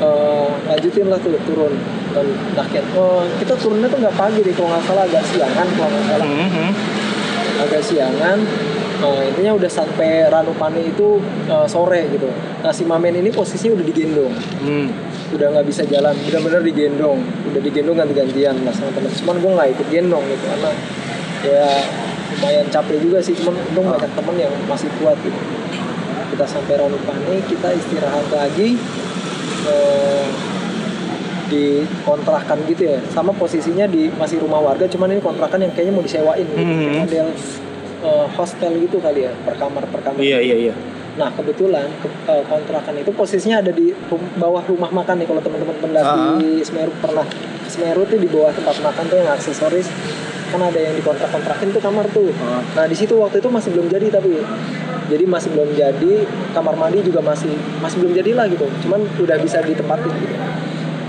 eh, 0.03 0.49
lanjutin 0.69 1.07
lah 1.09 1.19
tuh 1.21 1.37
turun 1.47 1.75
dan 2.13 2.27
dakian 2.53 2.85
oh, 2.97 3.25
kita 3.41 3.57
turunnya 3.57 3.89
tuh 3.89 3.99
nggak 4.05 4.17
pagi 4.17 4.45
deh 4.45 4.53
kalau 4.53 4.69
nggak 4.69 4.85
salah 4.85 5.05
agak 5.09 5.25
siangan 5.33 5.67
kalau 5.77 5.89
nggak 5.89 6.07
salah. 6.13 6.27
Mhm. 6.29 6.71
agak 7.63 7.83
siangan 7.85 8.39
Eh, 9.03 9.23
intinya 9.35 9.53
udah 9.59 9.71
sampai 9.71 10.31
Ranupani 10.31 10.95
itu 10.95 11.19
eh, 11.51 11.67
sore 11.67 12.07
gitu. 12.15 12.31
Nah 12.63 12.71
si 12.71 12.87
Mamen 12.87 13.19
ini 13.19 13.35
posisinya 13.35 13.79
udah 13.79 13.87
digendong. 13.87 14.35
Hmm. 14.63 14.89
udah 15.33 15.49
nggak 15.49 15.65
bisa 15.65 15.89
jalan 15.89 16.13
benar-benar 16.29 16.61
digendong. 16.61 17.25
Udah 17.49 17.61
digendong 17.65 17.97
ganti-gantian 17.97 18.53
lah 18.69 18.73
sama 18.77 18.93
teman 18.93 19.09
cuman 19.17 19.37
gue 19.41 19.51
nggak 19.57 19.69
ikut 19.81 19.89
gendong 19.89 20.25
gitu 20.29 20.45
karena 20.45 20.71
ya 21.41 21.67
lumayan 22.37 22.67
capek 22.69 22.97
juga 23.01 23.19
sih. 23.25 23.33
Cuman 23.41 23.57
untung 23.57 23.89
banyak 23.89 24.13
temen 24.13 24.37
yang 24.37 24.53
masih 24.69 24.93
kuat 25.01 25.17
gitu. 25.25 25.41
Kita 26.37 26.45
sampai 26.45 26.77
Ranupani 26.77 27.41
kita 27.49 27.73
istirahat 27.73 28.29
lagi 28.29 28.77
Eh, 29.63 30.27
di 31.53 31.85
kontrakan 32.03 32.65
gitu 32.67 32.97
ya. 32.97 32.99
Sama 33.13 33.31
posisinya 33.37 33.85
di 33.85 34.09
masih 34.17 34.41
rumah 34.41 34.59
warga 34.59 34.89
cuman 34.89 35.13
ini 35.13 35.21
kontrakan 35.21 35.69
yang 35.69 35.73
kayaknya 35.77 35.95
mau 35.95 36.03
disewain 36.03 36.47
gitu. 36.49 36.59
Mhm. 36.59 36.73
Kayak 36.73 36.97
model 36.99 37.27
eh, 38.03 38.27
hostel 38.35 38.73
gitu 38.79 38.99
kali 38.99 39.25
ya 39.25 39.33
per 39.43 39.55
kamar 39.55 39.87
per 39.87 40.01
kamar. 40.03 40.21
Iya 40.21 40.39
iya 40.43 40.57
iya. 40.69 40.75
nah 41.13 41.29
kebetulan 41.29 41.93
ke- 42.01 42.25
eh, 42.25 42.41
kontrakan 42.49 42.97
itu 42.97 43.13
posisinya 43.13 43.61
ada 43.61 43.69
di 43.69 43.93
rum- 44.09 44.33
bawah 44.37 44.65
rumah 44.65 44.89
makan 44.89 45.21
nih 45.21 45.29
kalau 45.29 45.41
teman-teman 45.41 45.77
pendaki 45.79 46.65
Semeru 46.65 46.93
pernah 46.99 47.27
Semeru 47.69 48.03
tuh 48.05 48.17
di 48.17 48.29
bawah 48.29 48.49
tempat 48.49 48.81
makan 48.81 49.05
tuh 49.07 49.17
yang 49.21 49.29
aksesoris. 49.29 49.93
Kan 50.49 50.61
ada 50.61 50.77
yang 50.77 50.93
dikontrak-kontrakin 50.93 51.73
tuh 51.73 51.81
kamar 51.81 52.05
tuh. 52.13 52.29
Ah. 52.41 52.61
nah 52.77 52.85
di 52.85 52.93
situ 52.93 53.17
waktu 53.17 53.41
itu 53.41 53.49
masih 53.49 53.73
belum 53.73 53.89
jadi 53.89 54.09
tapi 54.09 54.41
jadi 55.09 55.25
masih 55.25 55.49
belum 55.53 55.71
jadi 55.73 56.13
kamar 56.53 56.77
mandi 56.77 57.01
juga 57.01 57.21
masih 57.21 57.53
masih 57.81 58.01
belum 58.01 58.13
jadi 58.17 58.31
lah 58.33 58.47
gitu. 58.49 58.65
Cuman 58.85 59.01
udah 59.17 59.37
bisa 59.37 59.61
ditempatin 59.61 60.13
gitu. 60.13 60.37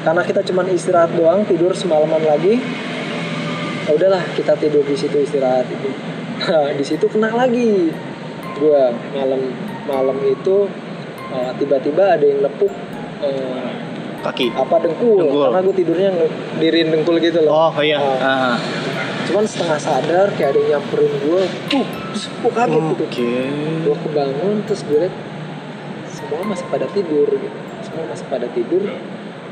Karena 0.03 0.19
kita 0.19 0.43
cuman 0.43 0.67
istirahat 0.67 1.15
doang 1.15 1.43
tidur 1.43 1.71
semalaman 1.71 2.19
lagi 2.23 2.59
ya 3.83 3.91
udahlah 3.91 4.23
kita 4.31 4.55
tidur 4.55 4.83
di 4.83 4.95
situ 4.95 5.19
istirahat 5.19 5.67
itu 5.67 5.91
nah 6.43 6.67
di 6.75 6.83
situ 6.83 7.05
kena 7.07 7.31
lagi 7.31 7.89
gua 8.59 8.91
malam 9.15 9.41
malam 9.83 10.17
itu 10.23 10.67
uh, 11.31 11.51
tiba-tiba 11.57 12.15
ada 12.15 12.25
yang 12.25 12.43
nepuk 12.43 12.71
uh, 13.23 13.67
Kaki. 14.23 14.55
apa 14.55 14.79
dengkul, 14.79 15.19
Dengkul. 15.19 15.43
karena 15.51 15.59
gue 15.59 15.75
tidurnya 15.75 16.09
ngedirin 16.15 16.87
dengkul 16.95 17.19
gitu 17.19 17.43
loh 17.43 17.75
Oh 17.75 17.83
iya. 17.83 17.99
Ah. 17.99 18.23
Ah. 18.23 18.55
cuman 19.27 19.43
setengah 19.43 19.79
sadar 19.79 20.27
kayak 20.39 20.55
ada 20.55 20.59
yang 20.63 20.69
nyamperin 20.79 21.11
gue 21.19 21.41
uh 21.75 21.87
terus 22.13 22.23
gue 22.31 22.51
kaget 22.55 22.83
gitu 22.95 23.03
Oke. 23.03 23.31
gue 23.83 23.95
kebangun 24.07 24.55
terus 24.63 24.81
gue 24.87 24.99
liat 25.03 25.15
semua 26.07 26.39
masih 26.47 26.65
pada 26.71 26.87
tidur 26.91 27.27
gitu 27.27 27.57
semua 27.83 28.03
masih 28.07 28.25
pada 28.31 28.47
tidur 28.47 28.83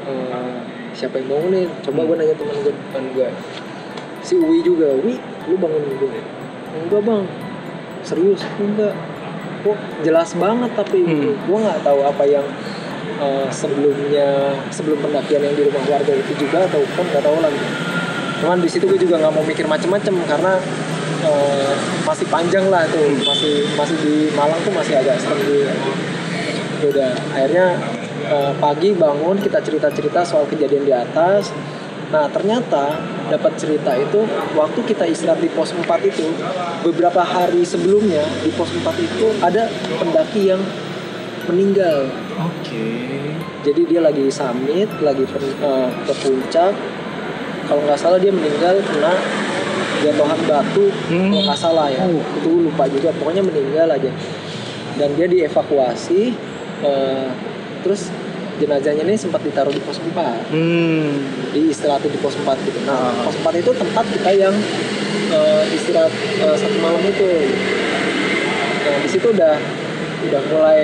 Eh, 0.01 0.59
siapa 0.97 1.21
yang 1.21 1.29
bangunin 1.29 1.69
coba 1.85 2.01
gue 2.09 2.15
nanya 2.17 2.33
teman 2.33 2.57
gue 2.65 2.73
teman 2.73 3.05
gue 3.13 3.29
si 4.25 4.33
Uwi 4.33 4.65
juga 4.65 4.89
Uwi 4.97 5.13
lu 5.45 5.55
bangun 5.61 5.77
gue 5.93 6.09
enggak 6.75 7.01
bang. 7.03 7.25
Serius 8.01 8.41
enggak. 8.57 8.93
Kok 9.61 9.77
jelas 10.01 10.33
banget 10.33 10.71
tapi 10.73 11.05
Hmm. 11.05 11.37
gue 11.37 11.57
nggak 11.61 11.79
tahu 11.85 11.99
apa 12.01 12.23
yang 12.25 12.45
eh, 13.21 13.47
sebelumnya 13.53 14.57
sebelum 14.73 14.97
pendakian 15.05 15.45
yang 15.45 15.53
di 15.53 15.63
rumah 15.69 15.83
warga 15.85 16.13
itu 16.13 16.33
juga 16.33 16.65
atau 16.65 16.81
kan 16.97 17.05
nggak 17.05 17.21
tahu 17.21 17.37
lagi. 17.43 17.61
Cuman 18.41 18.57
di 18.57 18.69
situ 18.69 18.89
gue 18.89 18.97
juga 18.97 19.21
nggak 19.21 19.33
mau 19.37 19.45
mikir 19.45 19.69
macem-macem 19.69 20.17
karena 20.25 20.57
eh, 21.21 21.73
masih 22.01 22.25
panjang 22.33 22.65
lah 22.73 22.89
tuh 22.89 23.13
masih 23.21 23.69
masih 23.77 23.95
di 24.01 24.15
Malang 24.33 24.57
tuh 24.65 24.73
masih 24.73 24.97
agak 24.97 25.21
serem 25.21 25.39
Ya 26.81 26.85
udah 26.89 27.11
akhirnya 27.37 27.67
eh, 28.25 28.53
pagi 28.57 28.97
bangun 28.97 29.37
kita 29.37 29.61
cerita-cerita 29.61 30.25
soal 30.25 30.49
kejadian 30.49 30.81
di 30.89 30.93
atas 30.93 31.53
nah 32.11 32.27
ternyata 32.27 32.99
dapat 33.25 33.55
cerita 33.55 33.95
itu 33.95 34.27
waktu 34.51 34.79
kita 34.83 35.03
istirahat 35.05 35.39
di 35.39 35.47
pos 35.47 35.71
4 35.71 35.81
itu 36.03 36.27
beberapa 36.81 37.23
hari 37.23 37.63
sebelumnya 37.63 38.19
di 38.39 38.51
pos 38.51 38.67
4 38.69 38.83
itu 38.97 39.31
ada 39.39 39.65
pendaki 39.93 40.51
yang 40.51 40.59
meninggal 41.45 42.11
Oke. 42.37 42.83
jadi 43.63 43.81
dia 43.81 44.01
lagi 44.01 44.27
summit 44.27 44.91
lagi 44.99 45.23
pen- 45.25 45.55
eh, 45.57 45.89
ke 46.03 46.13
puncak 46.17 46.73
kalau 47.63 47.81
nggak 47.81 47.97
salah 47.97 48.19
dia 48.19 48.29
meninggal 48.29 48.75
kena 48.83 49.15
jatuhan 50.01 50.39
batu 50.43 50.91
Hmm. 51.07 51.31
kalau 51.31 51.43
nggak 51.45 51.59
salah 51.59 51.87
ya 51.87 52.03
Oh. 52.03 52.19
itu 52.35 52.51
lupa 52.61 52.83
juga 52.85 53.15
pokoknya 53.15 53.41
meninggal 53.41 53.87
aja 53.87 54.11
dan 54.97 55.09
dia 55.15 55.25
dievakuasi 55.25 56.35
eh, 56.81 57.27
terus 57.81 58.11
jenazahnya 58.61 59.01
ini 59.01 59.17
sempat 59.17 59.41
ditaruh 59.41 59.69
di 59.69 59.81
pos 59.81 59.97
4 59.97 60.53
Hmm. 60.53 61.09
di 61.49 61.67
istirahat 61.67 62.05
di 62.05 62.13
pos 62.15 62.37
4 62.37 62.53
gitu 62.61 62.79
nah 62.85 63.09
Ah. 63.09 63.25
pos 63.25 63.35
4 63.35 63.57
itu 63.57 63.71
tempat 63.73 64.05
kita 64.07 64.31
yang 64.31 64.53
eh, 65.29 65.63
istirahat 65.71 66.13
eh, 66.39 66.55
satu 66.55 66.77
malam 66.77 67.01
itu 67.01 67.25
nah 68.81 68.97
di 68.97 69.09
situ 69.09 69.27
udah 69.27 69.55
udah 70.21 70.41
mulai 70.47 70.83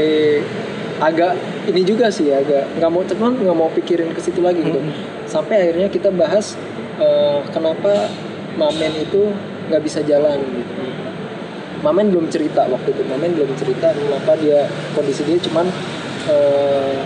agak 0.98 1.38
ini 1.66 1.82
juga 1.84 2.10
sih 2.10 2.34
agak 2.34 2.66
nggak 2.74 2.90
mau 2.90 3.06
cuman 3.06 3.38
nggak 3.38 3.54
mau 3.56 3.70
pikirin 3.70 4.10
ke 4.10 4.20
situ 4.20 4.42
lagi 4.42 4.60
gitu 4.60 4.80
Hmm. 4.80 4.94
sampai 5.26 5.56
akhirnya 5.64 5.88
kita 5.88 6.10
bahas 6.10 6.58
eh, 6.98 7.40
kenapa 7.48 8.10
Mamen 8.58 8.90
itu 8.98 9.30
nggak 9.70 9.82
bisa 9.82 10.02
jalan 10.02 10.42
gitu 10.42 10.74
Mamen 11.78 12.10
belum 12.10 12.26
cerita 12.28 12.66
waktu 12.66 12.90
itu 12.90 13.06
Mamen 13.06 13.38
belum 13.38 13.54
cerita 13.54 13.94
kenapa 13.94 14.34
dia 14.36 14.66
kondisi 14.92 15.22
dia 15.22 15.38
cuman 15.40 15.70
eh, 16.26 16.98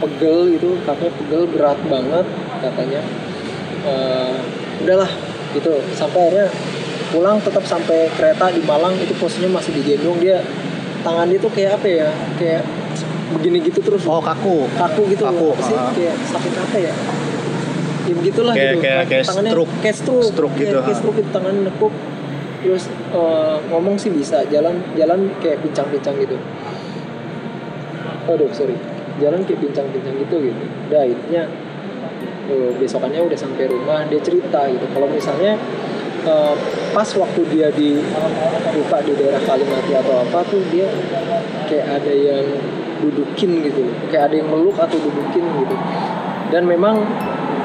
pegel 0.00 0.56
gitu 0.56 0.80
katanya 0.82 1.12
pegel 1.20 1.42
berat 1.52 1.78
banget 1.86 2.26
katanya. 2.60 3.00
Eh, 3.80 4.34
udahlah 4.84 5.10
gitu. 5.52 5.72
Sampai 5.92 6.18
akhirnya 6.28 6.48
pulang 7.10 7.36
tetap 7.42 7.64
sampai 7.66 8.06
kereta 8.14 8.48
di 8.54 8.62
Malang 8.64 8.96
itu 8.96 9.12
posisinya 9.16 9.60
masih 9.60 9.76
digendong. 9.76 10.18
Dia 10.20 10.40
tangan 11.00 11.28
dia 11.28 11.38
tuh 11.40 11.52
kayak 11.52 11.80
apa 11.80 11.86
ya 11.88 12.08
kayak 12.36 12.62
begini 13.36 13.62
gitu 13.62 13.80
terus. 13.80 14.04
Oh 14.08 14.20
kaku. 14.20 14.66
kaku 14.74 15.02
gitu. 15.12 15.24
Kaku, 15.24 15.54
apa 15.54 15.62
sih? 15.62 15.76
kayak 16.00 16.16
sakit 16.28 16.52
apa 16.56 16.76
ya? 16.80 16.94
Ya 18.08 18.14
begitulah 18.16 18.54
Kayak- 18.56 18.72
gitu. 18.74 18.82
kayak- 18.82 19.06
kayak 19.06 19.24
tangannya 19.28 19.52
stroke. 19.54 19.72
kayak 19.84 19.96
stroke. 19.96 20.26
Stroke 20.34 20.54
Iya, 20.56 20.62
gitu, 20.66 20.76
kayak 20.82 20.96
stroke 20.98 21.16
gitu 21.20 21.30
tangan 21.30 21.56
nekuk. 21.62 21.94
Terus 22.60 22.84
eh, 22.92 23.56
ngomong 23.72 23.96
sih 23.96 24.10
bisa 24.12 24.44
jalan 24.50 24.76
jalan 24.92 25.30
kayak 25.40 25.62
pincang-pincang 25.64 26.16
gitu. 26.20 26.36
Aduh 28.28 28.50
sorry 28.52 28.76
jalan 29.20 29.44
kayak 29.44 29.60
pincang-pincang 29.60 30.16
gitu 30.18 30.36
gitu. 30.40 30.62
Udah 30.88 31.00
akhirnya 31.04 31.42
eh, 32.48 32.70
besokannya 32.74 33.20
udah 33.22 33.38
sampai 33.38 33.68
rumah 33.68 34.02
dia 34.08 34.20
cerita 34.20 34.66
gitu. 34.66 34.86
Kalau 34.90 35.06
misalnya 35.06 35.52
eh, 36.24 36.54
pas 36.90 37.06
waktu 37.06 37.40
dia 37.52 37.68
di 37.70 38.00
lupa 38.74 38.98
di 39.04 39.12
daerah 39.14 39.40
Kalimati 39.44 39.92
atau 39.94 40.14
apa 40.24 40.40
tuh 40.48 40.60
dia 40.72 40.88
kayak 41.68 41.86
ada 42.00 42.12
yang 42.12 42.44
dudukin 43.00 43.64
gitu. 43.64 43.84
Kayak 44.08 44.32
ada 44.32 44.34
yang 44.40 44.48
meluk 44.48 44.76
atau 44.76 44.96
dudukin 44.96 45.44
gitu. 45.60 45.76
Dan 46.50 46.66
memang 46.66 47.04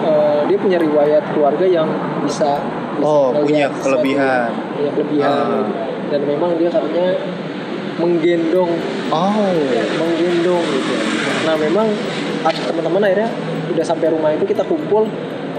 eh, 0.06 0.40
dia 0.46 0.58
punya 0.60 0.78
riwayat 0.78 1.24
keluarga 1.34 1.66
yang 1.66 1.88
bisa, 2.22 2.60
bisa 2.96 3.04
Oh, 3.04 3.34
punya 3.36 3.68
kelebihan. 3.74 4.50
punya 4.76 4.92
kelebihan 4.96 5.36
gitu. 5.36 5.74
dan 6.06 6.22
memang 6.24 6.54
dia 6.56 6.70
katanya 6.70 7.18
menggendong 7.96 8.72
Oh. 9.10 9.56
menggendong 10.00 10.66
gitu. 10.66 10.94
Nah 11.48 11.56
memang 11.56 11.88
ada 12.44 12.60
teman-teman 12.60 13.02
akhirnya 13.06 13.30
udah 13.72 13.86
sampai 13.86 14.12
rumah 14.12 14.36
itu 14.36 14.46
kita 14.46 14.64
kumpul 14.64 15.08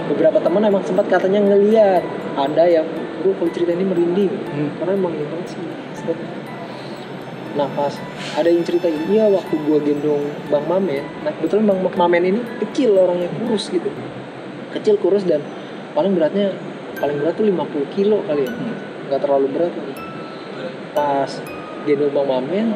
beberapa 0.06 0.38
teman 0.38 0.62
emang 0.62 0.84
sempat 0.86 1.10
katanya 1.10 1.42
ngeliat 1.42 2.02
ada 2.38 2.64
yang 2.68 2.86
gue 3.24 3.32
kalau 3.34 3.50
cerita 3.50 3.74
ini 3.74 3.82
merinding 3.82 4.30
Hmm. 4.30 4.70
karena 4.78 4.92
emang 4.94 5.12
ini 5.16 5.26
banget 5.26 5.56
sih. 5.56 5.60
Nah 7.56 7.66
pas 7.72 7.96
ada 8.36 8.48
yang 8.52 8.62
cerita 8.62 8.86
iya 8.86 9.26
waktu 9.32 9.56
gue 9.56 9.78
gendong 9.80 10.28
Bang 10.52 10.68
Mamen, 10.68 11.02
nah 11.24 11.32
kebetulan 11.32 11.64
Bang 11.64 11.80
Mamen 11.96 12.22
ini 12.22 12.40
kecil 12.60 12.92
orangnya 12.94 13.32
kurus 13.40 13.72
gitu, 13.72 13.88
kecil 14.76 15.00
kurus 15.00 15.24
dan 15.24 15.40
paling 15.96 16.12
beratnya 16.12 16.52
paling 17.00 17.16
berat 17.16 17.34
tuh 17.34 17.48
50 17.48 17.96
kilo 17.96 18.20
kali 18.28 18.44
ya, 18.44 18.52
nggak 19.08 19.20
terlalu 19.24 19.46
berat 19.56 19.72
lagi. 19.72 19.94
Pas 20.92 21.30
gendong 21.86 22.10
Bang 22.10 22.26
Mamen, 22.26 22.74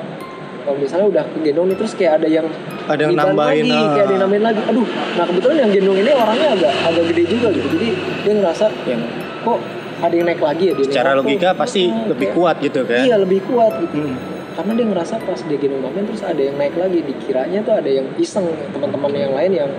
kalau 0.61 0.77
misalnya 0.77 1.07
udah 1.09 1.25
gendong 1.37 1.67
nih 1.67 1.77
terus 1.77 1.93
kayak 1.93 2.13
ada 2.17 2.29
yang 2.31 2.47
Ada 2.87 3.03
yang 3.05 3.15
nambahin. 3.15 3.65
lagi, 3.65 3.75
ah. 3.77 3.91
kayak 3.91 4.05
ada 4.05 4.13
yang 4.13 4.23
nambahin 4.23 4.45
lagi. 4.45 4.61
Aduh, 4.65 4.87
nah 5.15 5.25
kebetulan 5.25 5.57
yang 5.59 5.71
gendong 5.71 5.99
ini 5.99 6.11
orangnya 6.13 6.49
agak 6.53 6.73
agak 6.85 7.05
gede 7.07 7.25
juga 7.29 7.49
gitu. 7.51 7.67
Jadi 7.71 7.89
dia 8.23 8.33
ngerasa 8.35 8.67
Yang 8.85 9.01
kok 9.41 9.59
ada 10.01 10.15
yang 10.15 10.27
naik 10.27 10.41
lagi 10.41 10.65
ya 10.65 10.73
dia. 10.73 10.85
secara 10.87 11.09
naik, 11.11 11.19
logika 11.21 11.49
kok- 11.49 11.59
pasti 11.59 11.83
Ah, 11.87 12.09
lebih 12.09 12.27
kayak- 12.27 12.37
kuat 12.39 12.57
gitu 12.61 12.81
kan. 12.83 13.01
Iya 13.01 13.17
lebih 13.17 13.41
kuat 13.45 13.73
gitu. 13.81 13.95
Hmm. 14.01 14.15
Karena 14.51 14.73
dia 14.75 14.87
ngerasa 14.87 15.15
pas 15.19 15.41
dia 15.41 15.57
gendong 15.57 15.83
Mamen 15.83 16.05
terus 16.07 16.23
ada 16.23 16.41
yang 16.41 16.57
naik 16.57 16.75
lagi. 16.75 16.99
Dikiranya 17.01 17.59
tuh 17.61 17.75
ada 17.75 17.91
yang 17.91 18.07
iseng 18.17 18.45
teman-teman 18.71 19.11
yang 19.13 19.33
lain 19.33 19.53
yang 19.57 19.71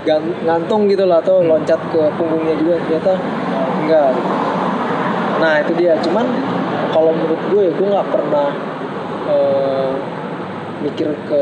gan- 0.00 0.36
ngantung 0.40 0.86
gitu 0.86 1.04
lah 1.04 1.20
atau 1.20 1.40
loncat 1.40 1.76
ke 1.90 2.02
punggungnya 2.14 2.54
juga 2.56 2.74
ternyata 2.80 3.12
enggak. 3.78 4.08
gitu. 4.12 4.30
Nah 5.36 5.54
itu 5.58 5.72
dia. 5.74 5.92
Cuman 5.98 6.26
kalau 6.90 7.10
menurut 7.10 7.40
gue 7.48 7.64
gue 7.70 7.86
nggak 7.88 8.08
pernah 8.08 8.48
eh, 9.26 9.90
mikir 10.80 11.08
ke 11.24 11.40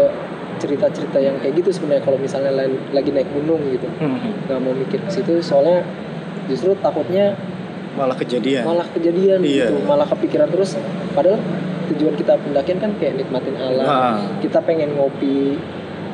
cerita-cerita 0.59 1.19
yang 1.19 1.39
kayak 1.39 1.55
gitu 1.57 1.71
sebenarnya 1.73 2.03
kalau 2.03 2.19
misalnya 2.19 2.51
lain- 2.53 2.83
lagi 2.91 3.09
naik 3.09 3.31
gunung 3.31 3.63
gitu 3.69 3.87
Hmm. 3.97 4.19
nggak 4.45 4.59
mau 4.59 4.75
mikir 4.75 4.99
ke 5.01 5.11
situ 5.13 5.39
soalnya 5.41 5.87
justru 6.45 6.75
takutnya 6.77 7.39
Malah 7.95 8.15
kejadian. 8.15 8.63
malah 8.65 8.87
kejadian 8.89 9.39
Iya. 9.41 9.71
gitu 9.71 9.75
malah 9.85 10.07
kepikiran 10.07 10.49
terus 10.49 10.75
padahal 11.13 11.39
tujuan 11.89 12.15
kita 12.15 12.35
pendakian 12.37 12.79
kan 12.79 12.91
kayak 12.97 13.15
nikmatin 13.17 13.55
alam 13.57 13.87
Ah. 13.87 14.19
kita 14.39 14.59
pengen 14.61 14.93
ngopi 14.93 15.55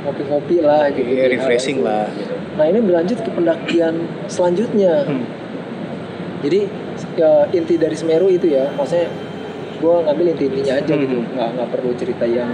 ngopi-ngopi 0.03 0.61
lah 0.61 0.93
gitu 0.93 1.09
Iya, 1.11 1.25
di 1.25 1.33
refreshing 1.35 1.79
hari 1.79 1.81
itu. 1.81 1.88
lah 1.88 2.07
gitu. 2.14 2.35
nah 2.55 2.64
ini 2.67 2.79
berlanjut 2.79 3.19
ke 3.19 3.31
pendakian 3.31 3.95
selanjutnya 4.29 4.95
Hmm. 5.03 5.25
jadi 6.41 6.61
ya, 7.17 7.33
inti 7.50 7.75
dari 7.75 7.97
Semeru 7.97 8.29
itu 8.29 8.47
ya 8.47 8.69
maksudnya 8.71 9.09
gue 9.85 9.95
ngambil 10.09 10.26
inti-intinya 10.33 10.75
aja 10.81 10.95
gitu. 10.97 11.17
Hmm. 11.21 11.29
nggak 11.37 11.49
nggak 11.55 11.69
perlu 11.69 11.91
cerita 11.93 12.25
yang 12.25 12.49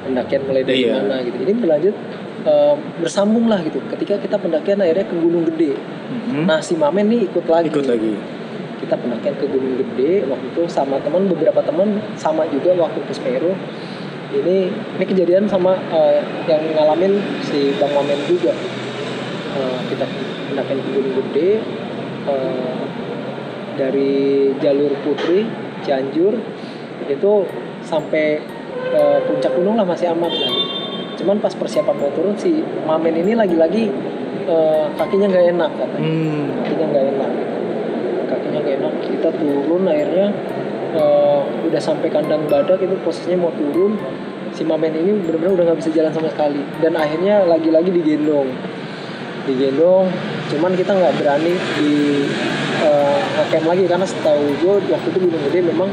pendakian 0.00 0.40
mulai 0.48 0.62
dari 0.64 0.88
Iya. 0.88 0.92
mana 0.96 1.16
gitu. 1.20 1.36
Ini 1.38 1.52
berlanjut 1.54 1.96
eh, 2.38 2.74
bersambung 3.02 3.44
lah 3.46 3.60
gitu. 3.60 3.76
Ketika 3.92 4.16
kita 4.16 4.40
pendakian 4.40 4.80
akhirnya 4.80 5.04
ke 5.04 5.14
Gunung 5.14 5.44
Gede. 5.52 5.76
Mhm. 6.08 6.48
nah 6.48 6.56
si 6.58 6.72
Mamen 6.72 7.04
nih 7.06 7.28
ikut 7.28 7.44
lagi. 7.44 7.68
Ikut 7.68 7.84
lagi. 7.84 8.16
Kita 8.80 8.94
pendakian 8.96 9.36
ke 9.36 9.44
Gunung 9.44 9.76
Gede 9.76 10.24
waktu 10.24 10.46
itu 10.48 10.62
sama 10.66 10.96
teman 11.04 11.28
beberapa 11.28 11.60
teman 11.60 12.00
sama 12.16 12.48
juga 12.48 12.72
waktu 12.78 13.04
ke 13.04 13.12
Semeru. 13.12 13.52
Ini 14.28 14.56
ini 14.96 15.04
kejadian 15.04 15.44
sama 15.44 15.76
eh, 15.92 16.24
yang 16.48 16.62
ngalamin 16.72 17.20
si 17.44 17.76
Bang 17.76 17.92
Mamen 17.92 18.16
juga. 18.24 18.56
Eh, 19.52 19.78
kita 19.92 20.06
pendakian 20.48 20.78
ke 20.78 20.88
Gunung 20.94 21.14
Gede 21.20 21.50
eh, 22.24 22.78
dari 23.76 24.14
jalur 24.58 24.90
Putri 25.02 25.44
Cianjur 25.88 26.36
itu 27.08 27.32
sampai 27.80 28.36
eh, 28.92 29.18
puncak 29.24 29.56
gunung 29.56 29.80
lah 29.80 29.88
masih 29.88 30.12
aman 30.12 30.28
lah. 30.28 30.52
Cuman 31.16 31.40
pas 31.40 31.50
persiapan 31.56 31.96
mau 31.96 32.12
turun 32.12 32.36
si 32.36 32.60
Mamen 32.84 33.16
ini 33.16 33.32
lagi-lagi 33.32 33.88
eh, 34.44 34.84
kakinya 35.00 35.26
nggak 35.32 35.46
enak 35.56 35.70
katanya. 35.80 36.04
Hmm. 36.04 36.44
kakinya 36.60 36.86
nggak 36.92 37.06
enak. 37.16 37.30
Kakinya 38.28 38.58
nggak 38.60 38.76
enak 38.84 38.92
kita 39.08 39.28
turun 39.32 39.82
akhirnya 39.88 40.26
eh, 40.92 41.40
udah 41.64 41.80
sampai 41.80 42.08
kandang 42.12 42.44
badak 42.52 42.84
itu 42.84 42.96
posisinya 43.00 43.48
mau 43.48 43.52
turun. 43.56 43.96
Si 44.52 44.64
Mamen 44.64 44.92
ini 44.92 45.24
benar-benar 45.24 45.56
udah 45.56 45.64
nggak 45.72 45.78
bisa 45.80 45.90
jalan 45.96 46.12
sama 46.12 46.28
sekali. 46.28 46.60
Dan 46.84 47.00
akhirnya 47.00 47.48
lagi-lagi 47.48 47.88
digendong. 47.88 48.52
Digendong 49.48 50.12
cuman 50.48 50.72
kita 50.72 50.92
nggak 50.96 51.14
berani 51.20 51.54
di 51.80 51.92
eh, 52.84 53.07
ngecamp 53.48 53.64
lagi 53.64 53.84
karena 53.88 54.04
setahu 54.04 54.44
gue 54.60 54.74
waktu 54.92 55.08
itu 55.08 55.18
Gunung 55.24 55.42
Gede 55.48 55.60
memang 55.64 55.88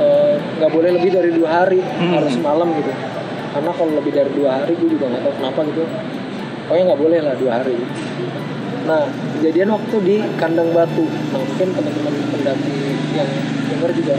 eh, 0.00 0.34
nggak 0.40 0.70
boleh 0.72 0.90
lebih 0.96 1.10
dari 1.12 1.30
dua 1.36 1.48
hari 1.62 1.84
Hmm. 1.84 2.16
harus 2.16 2.34
malam 2.40 2.72
gitu 2.80 2.92
karena 3.52 3.70
kalau 3.76 3.92
lebih 3.92 4.12
dari 4.16 4.30
dua 4.32 4.50
hari 4.56 4.72
gue 4.72 4.88
juga 4.96 5.04
nggak 5.12 5.22
tahu 5.28 5.34
kenapa 5.36 5.60
gitu 5.68 5.82
pokoknya 6.64 6.84
nggak 6.88 7.00
boleh 7.00 7.18
lah 7.20 7.34
dua 7.36 7.52
hari 7.60 7.76
Nah, 8.88 9.04
kejadian 9.36 9.76
waktu 9.76 9.96
di 10.00 10.16
kandang 10.40 10.72
batu. 10.72 11.04
Nah, 11.04 11.36
mungkin 11.44 11.76
teman-teman 11.76 12.14
pendaki 12.32 12.72
yang 13.12 13.28
dengar 13.68 13.92
juga 13.92 14.16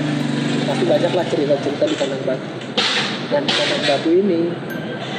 pasti 0.69 0.85
banyak 0.85 1.09
lah 1.09 1.25
cerita-cerita 1.25 1.83
di 1.89 1.95
kandang 1.97 2.21
batu. 2.21 2.47
Dan 3.33 3.49
di 3.49 3.53
kandang 3.57 3.83
batu 3.89 4.09
ini 4.13 4.53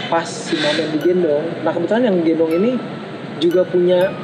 pas 0.06 0.22
si 0.22 0.54
Mamen 0.54 0.94
digendong, 0.94 1.66
nah 1.66 1.74
kebetulan 1.74 2.02
yang 2.06 2.16
gendong 2.22 2.52
ini 2.62 2.78
juga 3.42 3.66
punya, 3.66 4.14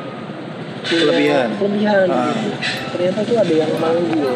punya 0.86 1.02
Kelebihan. 1.02 1.48
kelebihan 1.54 2.06
Ah. 2.08 2.30
gitu. 2.32 2.50
Ternyata 2.94 3.18
tuh 3.22 3.36
ada 3.36 3.54
yang 3.56 3.72
manggil. 3.76 4.30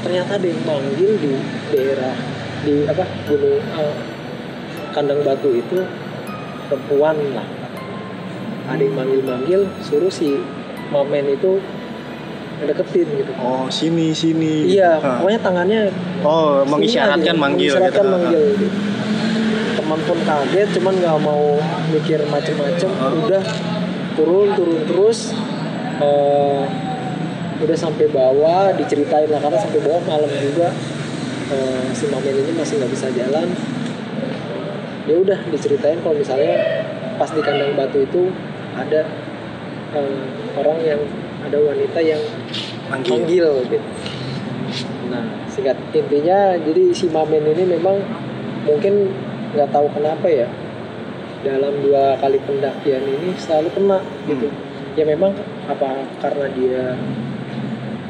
Ternyata 0.00 0.30
ada 0.34 0.46
yang 0.46 0.62
manggil 0.62 1.10
di 1.16 1.32
daerah 1.68 2.14
di 2.62 2.74
apa 2.84 3.04
gunung 3.24 3.58
eh, 3.58 3.94
kandang 4.90 5.20
batu 5.22 5.52
itu 5.52 5.78
perempuan 6.66 7.14
lah 7.30 7.46
ada 8.66 8.80
yang 8.80 8.96
manggil-manggil 8.96 9.70
suruh 9.78 10.10
si 10.10 10.34
Mamen 10.88 11.28
itu 11.28 11.62
deketin 12.58 13.06
gitu 13.14 13.30
oh 13.36 13.68
sini 13.68 14.10
sini 14.10 14.66
iya 14.66 14.96
Ah. 14.96 15.20
pokoknya 15.20 15.38
tangannya 15.38 15.80
oh 16.22 16.64
mengisyaratkan 16.64 17.36
manggil 17.36 17.70
mengisyaratkan 17.70 18.02
gitu. 18.02 18.10
manggil 18.10 18.42
gitu. 18.56 18.66
teman 19.76 20.00
pun 20.02 20.18
kaget 20.18 20.68
cuman 20.74 20.92
nggak 20.96 21.16
mau 21.20 21.44
mikir 21.92 22.18
macem-macem 22.26 22.90
Ah. 22.96 23.12
udah 23.12 23.42
turun 24.16 24.48
turun 24.56 24.80
terus 24.88 25.36
eh, 26.00 26.64
udah 27.56 27.76
sampai 27.76 28.06
bawah 28.12 28.72
diceritain 28.76 29.28
lah 29.32 29.40
karena 29.40 29.58
sampai 29.60 29.80
bawah 29.80 30.02
malam 30.04 30.28
juga 30.40 30.68
eh, 31.52 31.84
si 31.96 32.08
Mamen 32.08 32.36
ini 32.36 32.52
masih 32.56 32.80
nggak 32.80 32.92
bisa 32.92 33.08
jalan 33.12 33.48
ya 35.06 35.14
udah 35.14 35.38
diceritain 35.48 36.02
kalau 36.02 36.18
misalnya 36.18 36.56
pas 37.16 37.30
di 37.30 37.40
kandang 37.40 37.72
batu 37.78 38.02
itu 38.02 38.28
ada 38.76 39.08
eh, 39.94 40.24
orang 40.56 40.78
yang 40.84 41.00
ada 41.46 41.58
wanita 41.62 42.00
yang 42.02 42.20
manggil, 42.90 43.22
manggil 43.22 43.48
gitu. 43.70 43.88
Nah, 45.06 45.22
singkat 45.46 45.78
intinya 45.94 46.58
jadi 46.58 46.90
si 46.90 47.06
Mamen 47.06 47.46
ini 47.46 47.64
memang 47.78 48.02
mungkin 48.66 49.14
nggak 49.54 49.70
tahu 49.70 49.86
kenapa 49.94 50.26
ya 50.26 50.50
dalam 51.46 51.74
dua 51.78 52.18
kali 52.18 52.42
pendakian 52.42 53.02
ini 53.06 53.30
selalu 53.38 53.70
kena 53.70 53.98
gitu. 54.26 54.50
Ya 54.98 55.04
memang 55.06 55.30
apa 55.70 56.02
karena 56.18 56.46
dia 56.50 56.98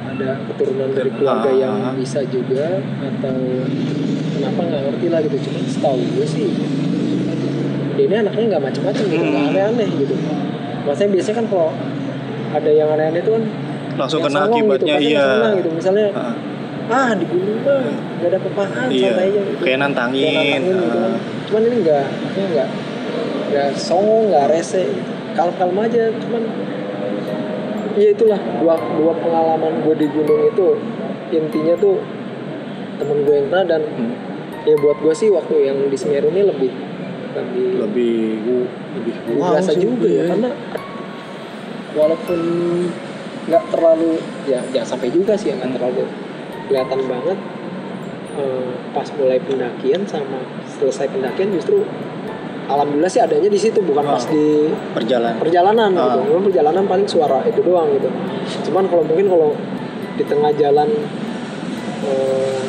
ada 0.07 0.29
keturunan 0.49 0.89
dari 0.97 1.11
keluarga 1.13 1.51
Ah. 1.51 1.55
yang 1.55 1.77
bisa 1.93 2.25
juga 2.25 2.81
atau 2.81 3.37
kenapa 4.33 4.61
nggak 4.65 4.83
ngerti 4.89 5.07
lah 5.13 5.21
gitu. 5.21 5.37
Cuma 5.45 5.59
setahu 5.69 6.01
gue 6.17 6.25
sih 6.25 6.49
dia 7.97 8.05
ini 8.05 8.17
anaknya 8.19 8.45
nggak 8.51 8.65
macem-macem 8.65 9.05
gitu, 9.05 9.21
nggak 9.21 9.45
Hmm. 9.45 9.51
aneh-aneh 9.53 9.89
gitu. 9.95 10.15
Maksudnya 10.85 11.11
biasanya 11.13 11.37
kan 11.37 11.47
kalau 11.49 11.71
ada 12.55 12.71
yang 12.71 12.89
aneh-aneh 12.89 13.21
itu 13.21 13.31
kan 13.33 13.45
langsung 13.97 14.21
kena 14.21 14.41
akibatnya 14.47 14.95
gitu, 14.97 15.09
iya 15.13 15.25
kena 15.27 15.51
gitu. 15.59 15.69
Misalnya 15.75 16.07
Ah, 16.13 16.35
ah 16.87 17.11
di 17.19 17.25
gunung 17.27 17.59
mah 17.61 17.83
nggak 18.21 18.29
ada 18.31 18.39
apa-apaan 18.39 18.87
iya 18.89 19.11
santai 19.11 19.27
aja 19.27 19.41
gitu. 19.43 19.59
kayak 19.61 19.79
nantangin, 19.83 20.23
Kayak 20.23 20.37
nantangin 20.39 20.63
gitu 20.63 20.87
kan. 20.87 21.03
Ah. 21.03 21.17
Cuman 21.47 21.61
ini 21.63 21.77
enggak, 21.83 22.05
maksudnya 22.15 22.47
enggak 22.47 22.69
enggak 23.49 23.69
songong, 23.79 24.31
enggak 24.31 24.47
rese. 24.53 24.85
Kalem-kalem 25.37 25.79
aja, 25.85 26.05
cuman 26.17 26.43
ya 27.97 28.09
itulah 28.13 28.41
dua 28.61 28.75
dua 28.97 29.13
pengalaman 29.17 29.73
gue 29.81 29.95
di 29.97 30.07
gunung 30.13 30.53
itu 30.53 30.69
intinya 31.33 31.75
tuh 31.81 31.97
temen 33.01 33.25
gue 33.25 33.35
yang 33.41 33.49
kena 33.49 33.61
dan 33.65 33.83
Hmm. 33.87 34.13
ya 34.69 34.77
buat 34.77 35.01
gue 35.01 35.15
sih 35.17 35.33
waktu 35.33 35.65
yang 35.65 35.79
di 35.89 35.97
Semeru 35.97 36.29
ini 36.29 36.45
lebih 36.45 36.71
lebih 37.37 37.69
lebih 37.85 38.17
lebih 38.97 39.15
wow 39.41 39.57
berasa 39.57 39.73
sih, 39.73 39.81
juga 39.85 40.09
ya 40.09 40.13
iya. 40.13 40.25
karena 40.33 40.51
walaupun 41.97 42.41
nggak 43.47 43.65
terlalu 43.73 44.13
ya 44.45 44.61
jangan 44.75 44.89
sampai 44.97 45.09
juga 45.09 45.33
sih 45.39 45.53
ya 45.53 45.55
nggak 45.57 45.71
Hmm. 45.73 45.77
terlalu 45.81 46.03
kelihatan 46.69 47.01
banget 47.09 47.39
eh, 48.37 48.71
pas 48.93 49.09
mulai 49.17 49.39
pendakian 49.41 50.03
sama 50.05 50.39
selesai 50.69 51.09
pendakian 51.09 51.49
justru 51.55 51.81
alhamdulillah 52.67 53.09
sih 53.09 53.19
adanya 53.19 53.47
di 53.47 53.57
situ 53.57 53.79
bukan 53.81 54.05
pas 54.05 54.21
Ah. 54.21 54.29
di 54.29 54.47
perjalanan. 54.93 55.39
perjalanan 55.39 55.91
Ah. 55.93 56.03
gitu 56.13 56.19
Memang 56.27 56.45
perjalanan 56.45 56.85
paling 56.85 57.07
suara 57.07 57.39
itu 57.43 57.61
doang 57.61 57.89
gitu. 57.93 58.09
Cuman 58.65 58.85
kalau 58.87 59.03
mungkin 59.03 59.27
kalau 59.27 59.51
di 60.15 60.25
tengah 60.25 60.51
jalan 60.53 60.89
eh, 62.03 62.61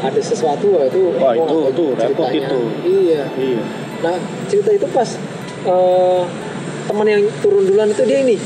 ada 0.00 0.20
sesuatu 0.20 0.80
itu 0.80 1.00
Wah, 1.14 1.32
gua 1.32 1.44
itu- 1.44 1.66
itu 1.70 1.84
repot 1.94 2.28
itu. 2.30 2.60
iya. 2.82 3.22
Iya. 3.30 3.62
Nah 4.00 4.14
cerita 4.46 4.70
itu 4.72 4.86
pas 4.88 5.08
eh, 5.62 6.22
teman 6.86 7.06
yang 7.06 7.22
turun 7.38 7.64
duluan 7.64 7.88
itu 7.88 8.02
dia 8.04 8.20
ini 8.22 8.38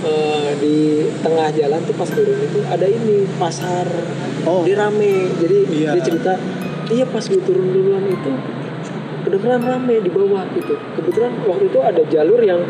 Eh, 0.00 0.50
di 0.56 0.76
tengah 1.20 1.52
jalan 1.52 1.76
tuh 1.84 1.92
pas 1.92 2.08
turun 2.08 2.40
itu 2.40 2.64
ada 2.64 2.88
ini 2.88 3.28
pasar. 3.36 3.84
Oh. 4.42 4.64
Dia 4.64 4.80
rame. 4.80 5.28
Jadi 5.36 5.58
Iya. 5.68 5.92
dia 5.92 6.00
cerita 6.02 6.32
iya 6.88 7.04
pas 7.04 7.20
gue 7.20 7.36
turun 7.38 7.68
duluan 7.68 8.08
itu 8.08 8.32
kedengeran 9.30 9.62
rame 9.62 10.02
di 10.02 10.10
bawah 10.10 10.42
gitu. 10.58 10.74
Kebetulan 10.98 11.32
waktu 11.46 11.64
itu 11.70 11.78
ada 11.78 12.02
jalur 12.10 12.40
yang 12.42 12.60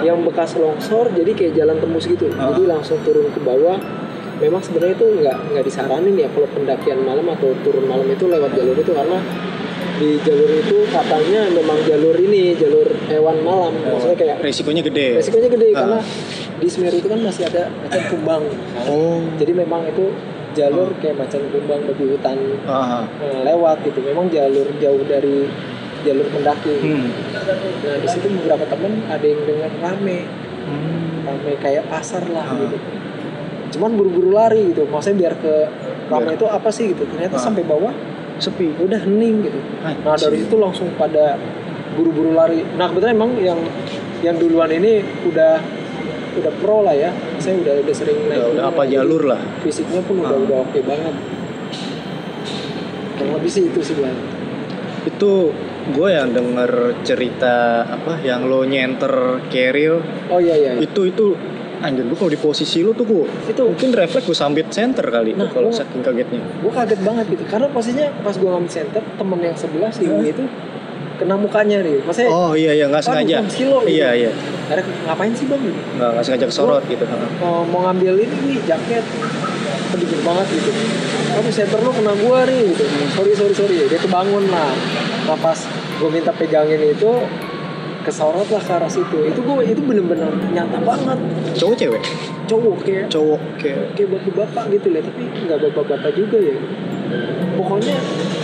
yang 0.00 0.16
bekas 0.24 0.56
longsor 0.56 1.12
jadi 1.12 1.30
kayak 1.36 1.52
jalan 1.60 1.76
tembus 1.76 2.08
gitu. 2.08 2.32
Ah. 2.40 2.56
jadi 2.56 2.72
langsung 2.72 2.96
turun 3.04 3.28
ke 3.28 3.40
bawah. 3.44 3.76
Memang 4.40 4.64
sebenarnya 4.64 4.96
itu 4.96 5.06
nggak 5.20 5.38
nggak 5.52 5.64
disaranin 5.68 6.16
ya 6.16 6.28
kalau 6.32 6.48
pendakian 6.48 7.04
malam 7.04 7.28
atau 7.28 7.52
turun 7.60 7.84
malam 7.84 8.08
itu 8.08 8.24
lewat 8.24 8.56
jalur 8.56 8.72
itu 8.72 8.92
karena 8.96 9.20
di 10.00 10.16
jalur 10.24 10.48
itu 10.48 10.76
katanya 10.88 11.40
memang 11.52 11.76
jalur 11.84 12.16
ini 12.16 12.56
jalur 12.56 12.88
hewan 13.12 13.36
malam. 13.44 13.76
Maksudnya 13.76 14.16
kayak 14.16 14.36
resikonya 14.40 14.80
gede. 14.80 15.20
resikonya 15.20 15.48
gede 15.52 15.68
Ah. 15.76 15.78
karena 15.84 16.00
di 16.60 16.68
Semeru 16.68 16.96
itu 16.96 17.08
kan 17.12 17.20
masih 17.20 17.44
ada 17.52 17.68
macan 17.68 18.02
kumbang. 18.08 18.42
Oh. 18.88 19.20
Jadi 19.36 19.52
memang 19.52 19.84
itu 19.84 20.08
jalur 20.56 20.88
kayak 20.98 21.20
macan 21.20 21.42
kumbang 21.52 21.80
babi 21.84 22.04
hutan 22.16 22.38
ah 22.64 23.04
eh, 23.20 23.40
lewat 23.44 23.84
gitu. 23.84 24.00
Memang 24.00 24.32
jalur 24.32 24.66
jauh 24.80 25.04
dari 25.04 25.46
jalur 26.02 26.26
pendaki 26.26 26.74
hmm. 26.76 27.06
nah 27.82 27.96
di 27.96 28.08
situ 28.08 28.26
beberapa 28.30 28.64
temen 28.64 29.04
ada 29.06 29.22
yang 29.22 29.40
dengar 29.42 29.70
rame. 29.78 30.18
Hmm. 30.60 31.22
rame 31.22 31.52
kayak 31.56 31.84
pasar 31.86 32.24
lah 32.26 32.44
Ah. 32.44 32.56
gitu. 32.58 32.76
Cuman 33.70 33.94
buru-buru 33.94 34.30
lari 34.30 34.70
gitu. 34.70 34.82
Maksudnya 34.84 35.16
biar 35.20 35.34
ke 35.36 35.54
rame 36.06 36.24
Biar- 36.26 36.36
itu 36.36 36.46
apa 36.46 36.68
sih 36.68 36.90
gitu. 36.90 37.04
Ternyata 37.06 37.34
Ah. 37.34 37.42
sampai 37.42 37.62
bawah 37.62 37.92
sepi. 38.36 38.72
Udah 38.76 38.98
hening 38.98 39.44
gitu. 39.44 39.58
Nah 39.82 40.16
dari 40.16 40.42
itu 40.42 40.56
langsung 40.56 40.90
pada 40.94 41.36
buru-buru 41.92 42.32
lari. 42.32 42.64
Nah 42.74 42.88
kebetulan 42.88 43.14
emang 43.14 43.32
yang 43.38 43.60
yang 44.20 44.36
duluan 44.36 44.68
ini 44.68 45.00
udah 45.24 45.60
udah 46.32 46.52
pro 46.58 46.82
lah 46.82 46.94
ya. 46.94 47.10
Saya 47.36 47.56
udah 47.58 47.74
udah 47.80 47.94
sering 47.94 48.18
naik 48.26 48.36
udah, 48.36 48.48
udah 48.48 48.62
gunung, 48.62 48.70
apa 48.70 48.82
jalur 48.86 49.22
lah. 49.24 49.40
Fisiknya 49.60 50.00
pun 50.00 50.18
udah 50.18 50.32
Ah. 50.32 50.40
udah 50.40 50.58
oke 50.62 50.78
banget. 50.82 51.14
Kurang 53.14 53.32
lebih 53.36 53.50
sih 53.50 53.64
itu 53.66 53.80
sih 53.80 53.94
bang. 53.94 54.16
Itu 55.02 55.52
gue 55.88 56.08
yang 56.12 56.28
denger 56.36 57.00
cerita 57.02 57.82
apa 57.88 58.20
yang 58.20 58.44
lo 58.44 58.68
nyenter 58.68 59.40
keril 59.48 60.04
oh 60.28 60.40
iya 60.40 60.54
iya, 60.56 60.70
iya. 60.76 60.80
itu 60.84 61.08
itu 61.08 61.32
anjir 61.80 62.04
gue 62.04 62.18
kalau 62.20 62.28
di 62.28 62.36
posisi 62.36 62.84
lo 62.84 62.92
tuh 62.92 63.08
gue 63.08 63.26
itu 63.48 63.62
mungkin 63.64 63.88
refleks 63.96 64.28
gue 64.28 64.36
sambit 64.36 64.68
center 64.68 65.02
kali 65.08 65.32
Nah, 65.32 65.48
kalau 65.48 65.72
saking 65.72 66.04
kagetnya 66.04 66.44
gue 66.60 66.72
kaget 66.72 67.00
banget 67.00 67.26
gitu 67.32 67.44
karena 67.48 67.66
posisinya 67.72 68.08
pas 68.20 68.36
gue 68.36 68.48
ngambil 68.48 68.68
center 68.70 69.02
temen 69.16 69.38
yang 69.40 69.56
sebelah 69.56 69.88
si 69.88 70.04
Hah? 70.04 70.20
itu 70.20 70.44
kena 71.16 71.36
mukanya 71.36 71.84
nih 71.84 72.00
maksudnya 72.04 72.32
Oh 72.32 72.52
iya 72.56 72.72
iya 72.72 72.88
nggak 72.88 73.04
sengaja. 73.04 73.44
Silo, 73.52 73.84
gitu. 73.84 73.92
Iya 73.92 74.08
iya. 74.16 74.32
ada 74.72 74.80
ngapain 75.04 75.36
sih 75.36 75.44
bang 75.52 75.60
Nggak 76.00 76.08
nggak 76.16 76.24
sengaja 76.24 76.46
kesorot 76.48 76.80
gitu. 76.88 77.04
Oh, 77.44 77.60
mau 77.68 77.84
ngambil 77.84 78.24
ini 78.24 78.36
nih 78.48 78.58
jaket 78.64 79.04
pedikit 79.90 80.20
banget 80.22 80.46
gitu 80.54 80.70
kamu 81.30 81.50
center 81.50 81.78
lu 81.82 81.90
kena 81.94 82.12
gua 82.22 82.38
nih 82.46 82.72
gitu 82.72 82.84
sorry 83.14 83.32
sorry 83.34 83.54
sorry 83.54 83.74
dia 83.86 83.98
kebangun 83.98 84.44
lah 84.50 84.70
nah 85.30 85.38
pas 85.38 85.54
gue 85.94 86.10
minta 86.10 86.34
pegangin 86.34 86.90
itu 86.90 87.06
kesorot 88.02 88.50
lah 88.50 88.58
ke 88.58 88.72
arah 88.72 88.90
situ 88.90 89.14
itu 89.22 89.38
gue 89.38 89.54
itu 89.62 89.78
bener-bener 89.78 90.26
nyata 90.50 90.82
banget 90.82 91.18
Cowok 91.54 91.74
cewek? 91.76 92.02
cowok 92.48 92.76
kayak 92.82 93.06
Cowok 93.06 93.38
kayak 93.54 93.94
kayak 93.94 94.08
bapak-bapak 94.10 94.64
gitu 94.74 94.88
lah 94.90 95.00
tapi 95.00 95.22
nggak 95.38 95.58
bapak-bapak 95.62 96.10
juga 96.12 96.38
ya 96.40 96.56
pokoknya 97.54 97.94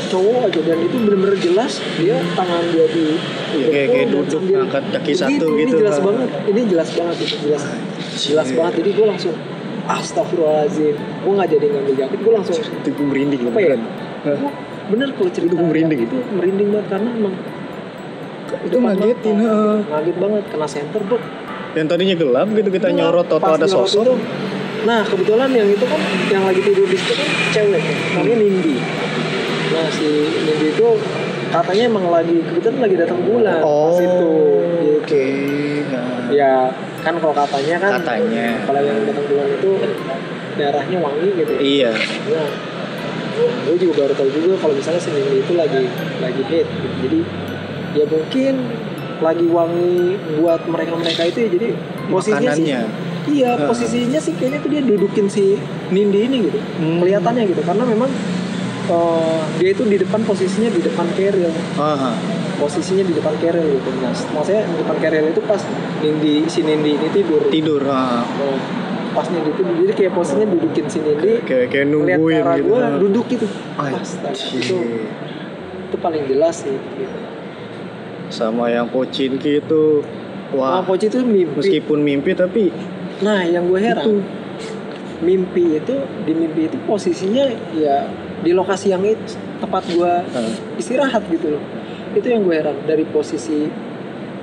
cowok 0.06 0.38
aja 0.46 0.60
dan 0.62 0.78
itu 0.80 0.96
bener-bener 1.00 1.38
jelas 1.40 1.72
dia 1.96 2.16
tangan 2.38 2.62
dia 2.70 2.86
di 2.86 3.06
Iya, 3.56 3.66
kayak- 3.88 4.06
duduk 4.06 4.26
sambil 4.30 4.60
kaki 4.68 5.12
satu 5.12 5.46
ini 5.50 5.66
gitu. 5.66 5.82
jelas 5.82 5.96
Ah. 5.96 6.02
banget 6.06 6.28
ini 6.46 6.60
jelas 6.70 6.88
banget 6.92 7.16
itu 7.18 7.36
jelas 7.42 7.62
jelas 8.14 8.46
Iya. 8.46 8.56
banget 8.56 8.72
jadi 8.78 8.90
gue 8.94 9.06
langsung 9.08 9.34
astagfirullahaladzim 9.88 10.94
gue 10.94 11.32
nggak 11.34 11.48
jadi 11.50 11.66
ngambil 11.68 11.94
jaket 11.96 12.18
gue 12.20 12.32
langsung 12.32 12.54
itu 12.54 12.88
gue 12.88 13.06
merinding 13.08 13.42
apa 13.44 13.58
ya. 13.58 13.74
Bener 14.86 15.08
kalau 15.10 15.30
cerita 15.30 15.52
Itu 15.52 15.60
merinding. 15.60 16.00
itu 16.02 16.16
merinding 16.30 16.68
banget 16.70 16.86
karena 16.88 17.10
emang 17.12 17.34
Itu 18.62 18.76
ngagetin. 18.78 19.34
heeh. 19.36 19.76
ngaget 19.84 20.16
banget 20.16 20.42
kena 20.46 20.66
center 20.66 21.00
bro 21.02 21.18
Yang 21.72 21.86
tadinya 21.88 22.14
gelap 22.16 22.48
gitu 22.50 22.68
kita 22.70 22.88
Gelap, 22.88 22.98
nyorot 23.02 23.26
atau 23.28 23.52
ada 23.52 23.66
sosok. 23.66 24.02
itu, 24.02 24.14
nah 24.82 25.02
kebetulan 25.02 25.50
yang 25.50 25.68
itu 25.68 25.84
kan 25.84 26.00
yang 26.26 26.42
lagi 26.42 26.60
tidur 26.62 26.86
di 26.86 26.96
situ 26.96 27.12
kan 27.12 27.26
cewek 27.50 27.82
namanya 28.12 28.36
Nindi 28.38 28.76
nah 29.66 29.86
si 29.90 30.08
Nindi 30.40 30.66
itu 30.70 30.88
katanya 31.48 31.84
emang 31.84 32.06
lagi 32.08 32.38
kebetulan 32.40 32.78
lagi 32.80 32.96
datang 32.96 33.20
bulan 33.20 33.60
Oh. 33.60 33.90
pas 33.90 33.98
itu 33.98 34.08
gitu. 34.08 34.30
Oke. 34.96 35.26
Nah, 35.86 36.26
ya 36.28 36.52
kan 37.00 37.14
kalau 37.16 37.30
katanya 37.32 37.76
kan 37.76 37.92
Katanya. 37.98 38.46
kalau 38.62 38.80
yang 38.80 38.98
datang 39.04 39.26
bulan 39.26 39.46
itu 39.48 39.70
darahnya 40.56 40.98
wangi 40.98 41.28
gitu 41.34 41.52
ya. 41.52 41.60
Iya. 41.60 41.90
Nah, 42.28 42.48
gue 43.36 43.76
juga 43.78 43.92
baru 44.02 44.14
tahu 44.14 44.28
juga 44.32 44.56
kalau 44.56 44.74
misalnya 44.74 45.00
si 45.00 45.10
itu 45.12 45.52
lagi 45.52 45.82
lagi 46.18 46.42
hate 46.42 46.64
gitu. 46.66 46.88
jadi 47.04 47.18
ya 47.94 48.04
mungkin 48.06 48.54
lagi 49.16 49.46
wangi 49.46 49.96
buat 50.36 50.60
mereka-mereka 50.64 51.22
itu 51.26 51.38
ya 51.40 51.48
jadi 51.48 51.68
posisinya 52.08 52.52
sih 52.52 52.64
iya 53.26 53.50
Heeh. 53.56 53.66
posisinya 53.66 54.20
sih 54.20 54.32
kayaknya 54.32 54.58
tuh 54.60 54.70
dia 54.70 54.82
dudukin 54.82 55.26
si 55.26 55.56
Nindi 55.88 56.20
ini 56.24 56.36
gitu 56.46 56.58
Hmm. 56.76 57.00
kelihatannya 57.00 57.42
gitu 57.46 57.60
karena 57.60 57.84
memang 57.84 58.10
eh, 58.86 59.40
dia 59.58 59.70
itu 59.72 59.82
di 59.82 59.96
depan 59.96 60.20
posisinya 60.22 60.70
di 60.70 60.80
depan 60.80 61.06
keril 61.12 61.50
Aha. 61.74 62.12
posisinya 62.56 63.02
di 63.02 63.12
depan 63.12 63.34
keril 63.36 63.66
gitu 63.66 63.88
nah 63.98 64.12
maksudnya 64.12 64.62
di 64.64 64.76
depan 64.78 64.96
keril 64.96 65.24
itu 65.26 65.40
pas 65.42 65.60
Nindi 65.98 66.44
si 66.46 66.60
Nindi 66.62 66.94
ini 66.94 67.08
tidur 67.10 67.42
Tidur. 67.48 67.82
ah. 67.88 68.22
Nah, 68.22 68.56
pas 69.16 69.26
Nindi 69.32 69.50
tidur 69.56 69.74
jadi 69.80 69.92
kayak 69.96 70.12
posisinya 70.12 70.46
dudukin 70.52 70.84
si 70.86 70.98
Nindi 71.00 71.32
Kayak 71.42 71.66
kayak 71.72 71.86
nungguin 71.88 72.20
ke 72.36 72.44
arah 72.44 72.56
gitu. 72.60 72.68
gua 72.68 72.82
duduk 73.00 73.24
gitu. 73.32 73.46
Anjir. 73.80 74.04
Astaga, 74.04 74.44
itu 74.52 74.78
itu 75.88 75.96
paling 75.96 76.22
jelas 76.28 76.54
sih 76.60 76.76
gitu. 76.76 77.16
Sama 78.28 78.68
yang 78.68 78.92
Pocinki 78.92 79.64
itu 79.64 80.04
Nah, 80.46 80.78
wah 80.78 80.82
Poci 80.84 81.10
itu 81.10 81.26
mimpi. 81.26 81.58
meskipun 81.58 81.98
mimpi 82.00 82.30
tapi 82.32 82.70
nah 83.18 83.42
yang 83.42 83.66
gue 83.66 83.80
heran 83.82 84.04
itu. 84.06 84.14
mimpi 85.18 85.80
itu 85.80 85.94
di 86.22 86.32
mimpi 86.36 86.68
itu 86.70 86.76
posisinya 86.86 87.48
ya 87.74 88.06
di 88.44 88.52
lokasi 88.54 88.94
yang 88.94 89.02
itu 89.02 89.34
tempat 89.58 89.82
gue 89.90 90.12
ah, 90.22 90.52
istirahat 90.76 91.24
gitu 91.26 91.56
loh. 91.56 91.62
Itu 92.14 92.30
yang 92.30 92.44
gue 92.44 92.54
heran 92.54 92.76
dari 92.86 93.02
posisi 93.08 93.66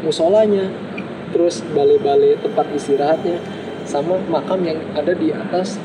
musolanya 0.04 0.68
terus 1.32 1.64
balai-balai 1.72 2.36
tempat 2.44 2.68
istirahatnya 2.76 3.38
sama 3.84 4.16
makam 4.32 4.64
yang 4.64 4.80
ada 4.96 5.12
di 5.12 5.30
atas 5.32 5.78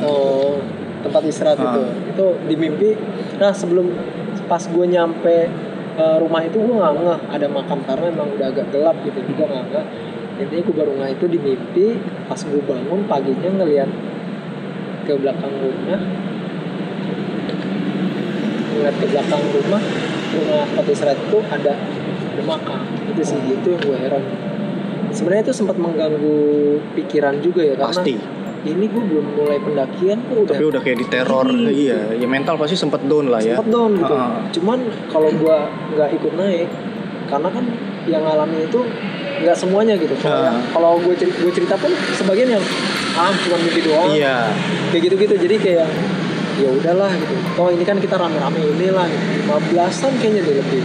eh, 0.00 0.54
tempat 1.04 1.22
istirahat 1.28 1.60
Ah. 1.60 1.76
itu 1.76 1.82
itu 2.10 2.26
di 2.48 2.54
mimpi. 2.56 2.90
Nah 3.36 3.52
sebelum 3.52 3.92
pas 4.48 4.60
gue 4.60 4.86
nyampe 4.88 5.48
eh, 5.94 6.16
rumah 6.18 6.42
itu 6.44 6.58
gue 6.58 6.74
nggak 6.74 6.94
ngeh 6.98 7.20
ada 7.30 7.46
makam 7.48 7.78
karena 7.84 8.06
emang 8.10 8.28
udah 8.34 8.48
agak 8.50 8.66
gelap 8.72 8.96
gitu. 9.04 9.18
Gue 9.22 9.46
nggak 9.46 9.66
ngeh. 9.72 9.86
Intinya 10.34 10.62
gue 10.66 10.74
baru 10.74 10.92
ngeh 10.98 11.10
itu 11.14 11.24
di 11.30 11.38
mimpi 11.38 11.86
pas 12.26 12.40
gue 12.40 12.62
bangun 12.64 13.00
paginya 13.06 13.50
ngeliat 13.62 13.90
ke 15.04 15.12
belakang 15.20 15.52
rumah. 15.60 16.00
Ngeliat 18.74 18.96
ke 18.98 19.06
belakang 19.06 19.42
rumah 19.52 19.82
rumah 20.34 20.66
tempat 20.66 20.84
istirahat 20.90 21.20
itu 21.20 21.38
ada 21.46 21.72
ada 22.34 22.42
makam. 22.42 22.80
Itu 23.14 23.22
sih 23.22 23.38
itu 23.46 23.68
yang 23.70 23.82
gue 23.84 23.98
heran 24.00 24.24
sebenarnya 25.14 25.42
itu 25.44 25.54
sempat 25.54 25.76
mengganggu 25.76 26.36
pikiran 26.92 27.38
juga 27.38 27.62
ya 27.62 27.74
karena 27.74 27.88
pasti. 27.88 28.14
ini 28.64 28.84
gue 28.86 29.02
belum 29.04 29.26
mulai 29.34 29.58
pendakian 29.58 30.18
kok 30.20 30.36
udah 30.40 30.54
Tapi 30.54 30.64
udah 30.66 30.80
kayak 30.80 30.98
diteror. 30.98 31.46
Iya. 31.46 31.70
Iya, 31.70 31.98
ya 32.16 32.26
mental 32.26 32.56
pasti 32.56 32.74
sempet 32.74 33.00
down 33.02 33.28
lah 33.28 33.38
ya. 33.38 33.54
sempet 33.54 33.68
down 33.70 33.92
gitu 33.94 34.14
Ah. 34.14 34.40
cuman 34.50 34.78
kalau 35.06 35.30
gue 35.30 35.56
nggak 35.90 36.10
ikut 36.12 36.32
naik 36.34 36.68
karena 37.24 37.48
kan 37.48 37.64
yang 38.04 38.20
ngalamin 38.20 38.60
itu 38.62 38.80
nggak 39.36 39.54
semuanya 39.54 39.94
gitu 39.94 40.12
kalau 40.18 40.40
yang- 40.42 40.60
kalau 40.70 40.90
gue 40.98 41.14
cerita, 41.14 41.36
gue 41.38 41.52
cerita 41.52 41.74
pun 41.74 41.88
sebagian 42.12 42.48
yang 42.50 42.64
ah 43.14 43.32
cuma 43.34 43.56
mimpi 43.56 43.80
doang 43.80 44.12
Iya. 44.12 44.48
kayak 44.90 45.02
gitu 45.04 45.14
gitu 45.18 45.34
jadi 45.38 45.56
kayak 45.56 45.88
ya 46.54 46.68
udahlah 46.70 47.10
gitu 47.12 47.34
oh 47.56 47.68
ini 47.68 47.82
kan 47.82 47.96
kita 47.96 48.14
rame-rame 48.14 48.60
inilah 48.72 49.06
gitu. 49.06 49.24
15an 49.50 50.12
kayaknya 50.16 50.40
deh 50.40 50.54
lebih 50.56 50.82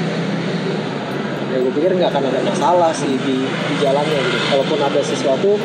ya 1.60 1.68
gue 1.68 1.74
pikir 1.76 1.92
nggak 1.92 2.10
akan 2.10 2.24
ada 2.26 2.40
masalah 2.42 2.92
sih 2.96 3.20
di, 3.20 3.36
di 3.44 3.74
jalannya 3.78 4.16
gitu 4.24 4.38
kalaupun 4.48 4.80
ada 4.80 5.02
sesuatu 5.04 5.60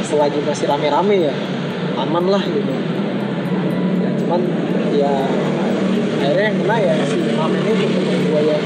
selagi 0.00 0.38
masih 0.40 0.70
rame-rame 0.70 1.26
ya 1.26 1.34
aman 1.98 2.24
lah 2.30 2.38
gitu 2.40 2.70
ya 3.98 4.10
cuman 4.16 4.40
ya 4.94 5.12
akhirnya 6.18 6.44
yang 6.46 6.58
kena 6.62 6.76
ya 6.78 6.94
si 7.02 7.18
ramen 7.34 7.60
itu 7.60 7.84
temen 7.84 8.18
gue 8.24 8.42
yang 8.46 8.64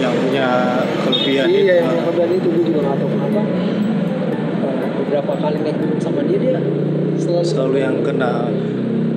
Yang 0.00 0.14
punya 0.16 0.48
kelebihan 1.04 1.44
iya 1.44 1.60
itu. 1.60 1.72
yang 1.76 1.88
kemudian 1.98 2.30
itu 2.32 2.48
gue 2.50 2.62
juga 2.68 2.80
nggak 2.84 2.96
tahu 2.96 3.08
kenapa 3.10 3.42
Eh, 4.60 4.86
beberapa 4.94 5.32
kali 5.40 5.56
naik 5.60 5.76
gunung 5.76 6.00
sama 6.00 6.20
dia 6.22 6.36
dia 6.36 6.60
selalu 7.16 7.44
Selalu 7.44 7.76
yang 7.80 7.96
kena. 8.00 8.44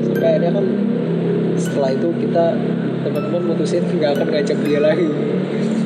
sampai 0.04 0.24
akhirnya 0.26 0.52
kan 0.56 0.66
setelah 1.56 1.90
itu 1.92 2.08
kita 2.20 2.46
teman-teman 3.04 3.42
mutusin 3.46 3.84
nggak 3.86 4.12
akan 4.16 4.28
ngajak 4.32 4.58
dia 4.64 4.80
lagi 4.80 5.08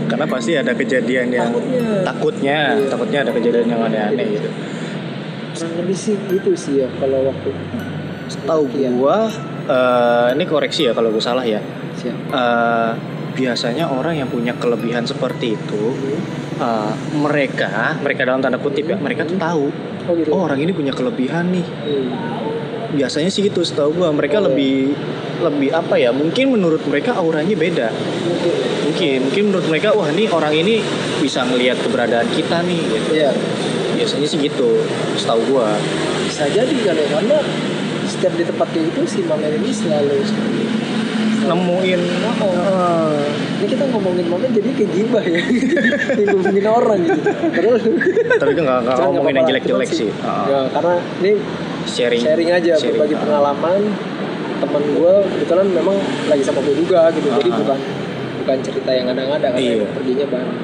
Karena 0.07 0.25
pasti 0.25 0.51
ada 0.53 0.71
kejadian 0.71 1.27
yang 1.29 1.51
takutnya 1.51 1.81
takutnya, 2.01 2.57
Iya. 2.73 2.87
takutnya 2.87 3.19
ada 3.21 3.31
kejadian 3.31 3.67
yang 3.67 3.81
aneh-aneh 3.83 4.25
gitu. 4.31 4.49
kurang 5.49 5.73
lebih 5.75 5.97
sih 5.97 6.15
gitu 6.27 6.51
sih 6.53 6.73
ya 6.77 6.89
kalau 6.95 7.25
waktu 7.25 7.49
Tahu 8.39 8.63
Iya. 8.71 8.89
gua 8.91 9.17
eh, 9.65 10.27
ini 10.31 10.43
koreksi 10.45 10.85
ya 10.85 10.93
kalau 10.93 11.09
gue 11.09 11.19
salah 11.19 11.41
ya. 11.41 11.57
siap 11.93 12.13
Eh, 12.29 12.91
biasanya 13.33 13.85
orang 13.87 14.15
yang 14.15 14.27
punya 14.27 14.53
kelebihan 14.53 15.03
seperti 15.03 15.53
itu 15.53 15.83
eh, 16.55 16.93
mereka 17.11 17.97
mereka 17.97 18.21
dalam 18.23 18.39
tanda 18.39 18.57
kutip 18.57 18.85
ya 18.85 18.97
mereka 18.97 19.23
tuh 19.23 19.35
tahu 19.35 19.65
oh 20.03 20.13
gitu 20.13 20.29
oh 20.29 20.45
orang 20.45 20.57
ini 20.59 20.71
punya 20.71 20.89
kelebihan 20.91 21.49
nih 21.49 21.65
Hmm. 21.65 22.09
biasanya 22.93 23.27
sih 23.27 23.41
gitu 23.41 23.61
setahu 23.61 23.91
gua 23.95 24.09
mereka 24.09 24.37
Oh, 24.37 24.47
lebih 24.47 24.93
lebih 25.37 25.69
apa 25.69 25.95
ya 25.95 26.09
mungkin 26.09 26.49
menurut 26.49 26.81
mereka 26.83 27.13
auranya 27.13 27.53
beda 27.53 27.89
mungkin 28.97 29.29
mungkin 29.29 29.43
menurut 29.53 29.67
mereka 29.69 29.93
wah 29.93 30.09
nih 30.09 30.25
orang 30.33 30.53
ini 30.57 30.81
bisa 31.21 31.45
ngelihat 31.45 31.77
keberadaan 31.85 32.25
kita 32.33 32.65
nih 32.65 32.81
gitu. 32.81 33.11
Iya. 33.13 33.29
Biasanya 33.93 34.25
sih 34.25 34.41
gitu 34.41 34.81
setahu 35.13 35.53
gua. 35.53 35.69
Bisa 36.25 36.49
jadi 36.49 36.65
kali 36.73 37.05
ya 37.05 37.07
karena 37.13 37.37
setiap 38.09 38.33
di 38.33 38.43
tempat 38.49 38.67
kayak 38.73 38.89
gitu 38.89 39.01
si 39.05 39.19
Mamen 39.21 39.53
ini 39.53 39.69
selalu 39.69 40.17
nemuin. 41.45 42.01
Oh, 42.41 42.51
eh, 42.57 43.21
ini 43.61 43.67
kita 43.69 43.85
ngomongin 43.93 44.25
Mamen 44.33 44.49
jadi 44.49 44.69
kayak 44.73 44.89
gibah 44.89 45.21
ya. 45.21 45.41
Ngomongin 46.33 46.65
orang 46.65 46.99
gitu. 47.05 47.19
Padahal 47.29 47.77
tapi 48.41 48.51
itu 48.57 48.61
nggak 48.65 48.79
ngomongin 48.97 49.33
yang 49.37 49.45
jelek-jelek 49.45 49.89
cuman 49.93 50.01
sih. 50.01 50.09
Ah, 50.25 50.45
ya 50.49 50.59
karena 50.73 50.93
ini 51.21 51.31
sharing. 51.85 52.21
sharing 52.25 52.49
aja 52.49 52.73
Sharing. 52.81 52.97
berbagi 52.97 53.13
Ah. 53.13 53.21
pengalaman. 53.21 53.81
Teman 54.57 54.81
gue 54.89 55.13
kebetulan 55.37 55.69
memang 55.69 55.95
lagi 56.25 56.41
sama 56.41 56.65
gue 56.65 56.73
juga 56.81 57.13
gitu 57.13 57.29
jadi 57.29 57.49
Ah. 57.53 57.57
bukan 57.61 57.79
bukan 58.47 58.63
cerita 58.63 58.95
yang 58.95 59.11
ada-ada 59.11 59.51
karena 59.51 59.59
Iya. 59.59 59.83
perginya 59.91 60.25
bareng 60.31 60.55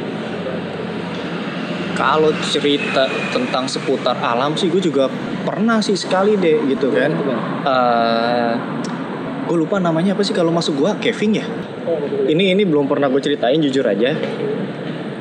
kalau 1.93 2.31
cerita 2.41 3.05
tentang 3.29 3.67
seputar 3.67 4.17
alam 4.17 4.55
sih 4.55 4.71
gue 4.71 4.79
juga 4.79 5.11
pernah 5.43 5.77
sih 5.77 5.93
sekali 5.93 6.33
deh 6.33 6.63
gitu 6.65 6.89
kan 6.89 7.11
Bang. 7.11 7.41
Eh 7.67 8.51
gue 9.43 9.57
lupa 9.59 9.77
namanya 9.77 10.15
apa 10.15 10.23
sih 10.23 10.31
kalau 10.31 10.49
masuk 10.49 10.79
gua 10.79 10.95
Kevin 10.97 11.37
ya 11.37 11.45
oh 11.83 11.99
betul. 11.99 12.31
ini 12.31 12.55
ini 12.55 12.63
belum 12.63 12.87
pernah 12.87 13.11
gue 13.11 13.19
ceritain 13.19 13.59
jujur 13.59 13.83
aja 13.83 14.15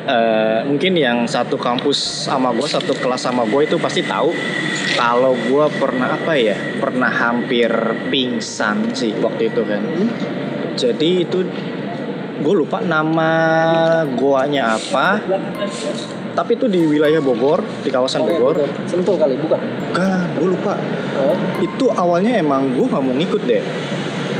Eh 0.02 0.60
mungkin 0.66 0.98
yang 0.98 1.30
satu 1.30 1.54
kampus 1.54 1.94
sama 2.26 2.50
gue 2.50 2.66
satu 2.66 2.90
kelas 2.90 3.22
sama 3.22 3.46
gue 3.46 3.62
itu 3.62 3.78
pasti 3.78 4.02
tahu 4.02 4.34
kalau 4.98 5.30
gue 5.34 5.66
pernah 5.78 6.18
apa 6.18 6.34
ya 6.34 6.58
pernah 6.78 7.06
hampir 7.06 7.70
pingsan 8.10 8.90
sih 8.94 9.14
waktu 9.18 9.50
itu 9.50 9.62
kan 9.62 9.78
Hmm? 9.78 10.10
jadi 10.74 11.22
itu 11.22 11.46
gue 12.42 12.54
lupa 12.58 12.82
nama 12.82 13.30
goanya 14.18 14.76
apa. 14.76 15.22
Tapi 16.32 16.56
itu 16.56 16.66
di 16.66 16.80
wilayah 16.88 17.20
Bogor 17.20 17.62
di 17.84 17.92
kawasan 17.92 18.24
Oke, 18.24 18.34
Bogor. 18.34 18.54
Betul. 18.64 18.68
Sentul 18.88 19.16
kali, 19.20 19.38
bukan? 19.38 19.60
kan 19.92 20.26
gue 20.34 20.48
lupa. 20.50 20.74
Oh, 21.22 21.36
itu 21.62 21.86
awalnya 21.92 22.40
emang 22.40 22.72
gue 22.74 22.86
nggak 22.88 23.02
mau 23.04 23.14
ngikut 23.14 23.42
deh. 23.46 23.62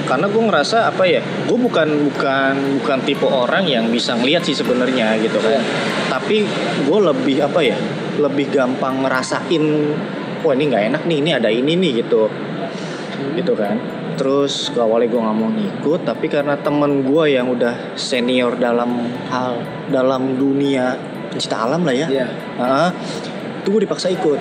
Karena 0.09 0.27
gue 0.27 0.43
ngerasa 0.43 0.91
apa 0.91 1.05
ya 1.07 1.23
gue 1.23 1.57
bukan 1.57 2.11
bukan 2.11 2.55
bukan 2.83 2.99
tipe 3.07 3.25
orang 3.25 3.65
yang 3.69 3.87
bisa 3.89 4.19
ngeliat 4.19 4.43
sih 4.43 4.57
sebenarnya 4.57 5.17
gitu 5.23 5.39
kan. 5.39 5.57
Iya. 5.57 5.63
tapi 6.13 6.45
gue 6.85 6.99
lebih 7.01 7.41
apa 7.41 7.65
ya 7.65 7.77
lebih 8.21 8.53
gampang 8.53 9.01
ngerasain 9.01 9.65
wah 10.45 10.53
ini 10.53 10.69
nggak 10.69 10.85
enak 10.93 11.03
nih 11.09 11.19
ini 11.25 11.31
ada 11.33 11.49
ini 11.49 11.73
nih 11.79 12.05
gitu. 12.05 12.29
Gitu 13.37 13.53
kan 13.57 14.02
terus 14.15 14.71
awalnya 14.75 15.09
gue 15.09 15.21
nggak 15.21 15.37
mau 15.37 15.51
ngikut 15.51 16.01
tapi 16.07 16.27
karena 16.29 16.55
temen 16.61 17.05
gue 17.05 17.25
yang 17.33 17.49
udah 17.51 17.97
senior 17.99 18.57
dalam 18.57 19.09
hal 19.33 19.61
dalam 19.89 20.37
dunia 20.37 20.97
pencipta 21.33 21.65
alam 21.65 21.83
lah 21.83 21.95
ya. 21.97 22.07
Iya. 22.09 22.29
Heeh. 22.61 22.91
itu 23.63 23.69
gue 23.71 23.83
dipaksa 23.87 24.11
ikut. 24.11 24.41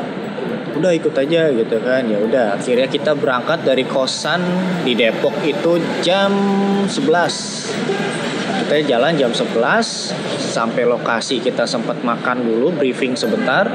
Udah 0.71 0.91
ikut 0.97 1.13
aja 1.13 1.51
gitu 1.53 1.77
kan 1.83 2.03
ya 2.09 2.17
udah. 2.19 2.57
Akhirnya 2.57 2.89
kita 2.89 3.13
berangkat 3.13 3.61
dari 3.61 3.85
kosan 3.85 4.41
di 4.81 4.97
Depok 4.97 5.37
itu 5.45 5.77
jam 6.01 6.33
11 6.89 8.71
kita 8.71 8.87
jalan 8.87 9.19
jam 9.19 9.31
11 9.35 9.59
sampai 10.39 10.87
lokasi 10.87 11.43
kita 11.43 11.67
sempat 11.67 12.01
makan 12.07 12.47
dulu 12.47 12.71
briefing 12.71 13.19
sebentar. 13.19 13.67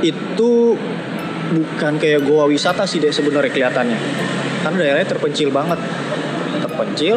Itu 0.00 0.78
bukan 1.50 1.98
kayak 1.98 2.26
goa 2.26 2.46
wisata 2.46 2.86
sih 2.86 2.98
deh 3.02 3.10
sebenarnya 3.10 3.50
kelihatannya 3.50 3.98
karena 4.66 4.78
daerahnya 4.82 5.08
terpencil 5.08 5.48
banget 5.48 5.78
terpencil 6.58 7.16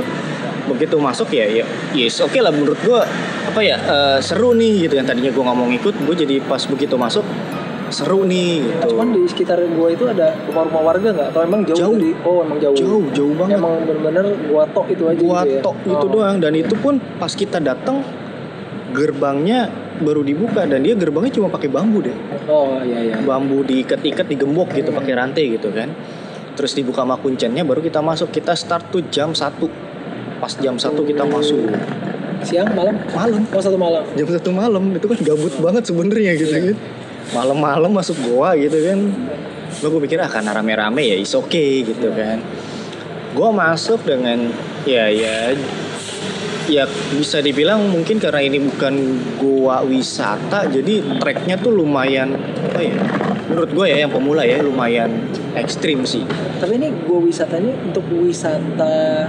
begitu 0.67 0.95
masuk 0.97 1.27
ya 1.31 1.49
ya 1.49 1.65
yes 1.91 2.21
oke 2.21 2.37
lah 2.37 2.53
menurut 2.53 2.77
gua 2.79 3.01
apa 3.43 3.59
ya 3.59 3.75
eh, 3.75 4.17
seru 4.21 4.53
nih 4.53 4.85
gitu 4.85 4.93
yang 4.95 5.07
tadinya 5.07 5.33
gua 5.33 5.49
nggak 5.49 5.57
mau 5.57 5.67
ngikut 5.67 5.95
gue 5.97 6.15
jadi 6.15 6.35
pas 6.45 6.61
begitu 6.63 6.93
masuk 6.93 7.25
seru 7.89 8.21
nih 8.21 8.61
gitu 8.61 8.93
Cuman 8.93 9.09
di 9.09 9.25
sekitar 9.25 9.57
gua 9.67 9.89
itu 9.89 10.05
ada 10.05 10.37
rumah-rumah 10.45 10.83
warga 10.85 11.09
nggak? 11.09 11.27
Atau 11.33 11.41
emang 11.41 11.65
jauh, 11.65 11.79
Jauh. 11.79 11.97
dari? 11.97 12.13
Oh, 12.21 12.45
emang 12.45 12.61
jauh. 12.61 12.77
jauh 12.77 13.05
jauh 13.09 13.33
banget 13.33 13.57
Emang 13.57 13.73
bener-bener 13.81 14.25
gua 14.45 14.63
tok 14.69 14.93
itu 14.93 15.03
aja 15.03 15.17
gua 15.17 15.39
gitu 15.41 15.49
ya? 15.49 15.61
tok 15.65 15.77
itu 15.83 15.95
Oh. 15.97 16.11
doang 16.13 16.37
dan 16.37 16.53
itu 16.53 16.75
pun 16.77 16.93
pas 17.17 17.33
kita 17.33 17.57
datang 17.59 18.05
gerbangnya 18.89 19.69
baru 19.99 20.21
dibuka 20.21 20.63
dan 20.63 20.79
dia 20.79 20.93
gerbangnya 20.93 21.33
cuma 21.33 21.49
pakai 21.49 21.65
bambu 21.67 21.99
deh 21.99 22.13
Oh, 22.45 22.77
iya 22.79 22.99
iya. 23.03 23.15
bambu 23.19 23.61
diikat-ikat 23.61 24.25
digembok 24.27 24.69
gitu 24.71 24.89
pakai 24.89 25.13
rantai 25.15 25.49
gitu 25.51 25.69
kan 25.69 25.89
terus 26.59 26.75
dibuka 26.75 27.07
sama 27.07 27.15
kuncennya 27.15 27.63
baru 27.63 27.79
kita 27.79 28.03
masuk. 28.03 28.35
Kita 28.35 28.51
start 28.51 28.91
tuh 28.91 29.07
jam 29.07 29.31
1 29.31 29.47
pas 30.43 30.51
jam 30.59 30.75
1 30.75 30.91
kita 31.07 31.23
masuk. 31.23 31.71
Siang, 32.43 32.75
malam? 32.75 32.99
malam. 33.15 33.43
Oh, 33.55 33.63
satu 33.63 33.79
malam. 33.79 34.03
jam 34.15 34.27
satu 34.27 34.51
malam 34.51 34.83
itu 34.91 35.07
kan 35.07 35.19
gabut 35.23 35.55
banget 35.63 35.87
sebenarnya 35.87 36.35
gitu 36.35 36.51
kan. 36.51 36.75
Malam-malam 37.31 37.95
masuk 37.95 38.19
goa 38.27 38.59
gitu 38.59 38.75
kan. 38.75 38.99
Lo 39.79 39.87
gue 39.95 40.03
pikir 40.03 40.19
ah 40.19 40.27
karena 40.27 40.51
rame-rame 40.51 41.07
ya 41.07 41.15
is 41.15 41.31
okay 41.31 41.87
gitu 41.87 42.11
kan. 42.11 42.43
Gue 43.31 43.49
masuk 43.55 44.03
dengan 44.03 44.51
ya 44.83 45.07
ya 45.07 45.55
ya 46.67 46.83
bisa 47.15 47.39
dibilang 47.39 47.87
mungkin 47.87 48.19
karena 48.19 48.43
ini 48.45 48.61
bukan 48.61 48.93
goa 49.41 49.81
wisata 49.81 50.69
jadi 50.69 51.17
treknya 51.17 51.57
tuh 51.57 51.73
lumayan 51.73 52.37
apa 52.37 52.79
ya 52.85 52.93
menurut 53.49 53.69
gue 53.73 53.85
ya 53.89 53.97
yang 54.05 54.13
pemula 54.13 54.45
ya 54.45 54.61
lumayan 54.61 55.09
ekstrim 55.57 56.05
sih. 56.05 56.23
Tapi 56.59 56.77
ini 56.77 56.93
gua 57.05 57.19
wisata 57.23 57.57
ini 57.57 57.71
untuk 57.89 58.05
wisata 58.11 59.27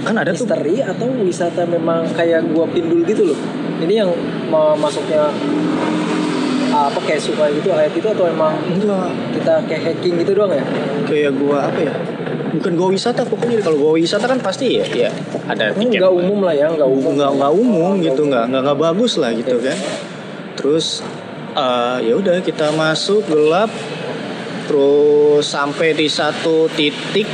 kan 0.00 0.16
ada 0.16 0.32
tuh. 0.32 0.48
misteri 0.48 0.80
atau 0.80 1.12
wisata 1.20 1.68
memang 1.68 2.08
kayak 2.16 2.48
gua 2.52 2.64
pindul 2.70 3.04
gitu 3.04 3.34
loh. 3.34 3.38
Ini 3.80 4.04
yang 4.04 4.10
masuknya 4.80 5.28
apa 6.70 6.98
kayak 7.02 7.18
sungai 7.18 7.50
gitu 7.58 7.74
air 7.74 7.90
gitu 7.90 8.06
atau 8.06 8.30
emang 8.30 8.54
enggak. 8.70 9.10
kita 9.34 9.54
kayak 9.66 9.82
hacking 9.90 10.14
gitu 10.22 10.38
doang 10.38 10.54
ya? 10.54 10.62
kayak 11.10 11.34
gua 11.34 11.66
apa 11.66 11.80
ya 11.82 11.94
bukan 12.50 12.72
gua 12.74 12.88
wisata 12.90 13.22
pokoknya. 13.26 13.62
Kalau 13.62 13.78
gua 13.78 13.92
wisata 13.98 14.26
kan 14.26 14.38
pasti 14.42 14.78
ya 14.78 14.86
ya 14.86 15.10
ada 15.46 15.74
tiket. 15.74 16.02
nggak 16.02 16.14
umum 16.14 16.46
lah 16.46 16.54
ya, 16.54 16.66
nggak 16.70 16.88
umum. 16.88 17.12
nggak 17.18 17.30
nggak 17.38 17.52
umum 17.54 17.92
Nggak 17.98 18.06
gitu 18.10 18.22
nggak 18.26 18.44
nggak 18.50 18.62
nggak 18.66 18.78
bagus 18.78 19.12
lah 19.18 19.30
gitu 19.34 19.56
kan. 19.62 19.78
Terus 20.58 20.86
eh, 21.54 21.96
ya 22.10 22.14
udah 22.14 22.36
kita 22.42 22.70
masuk 22.74 23.26
gelap 23.26 23.70
terus 24.70 25.50
sampai 25.50 25.98
di 25.98 26.06
satu 26.06 26.70
titik 26.70 27.26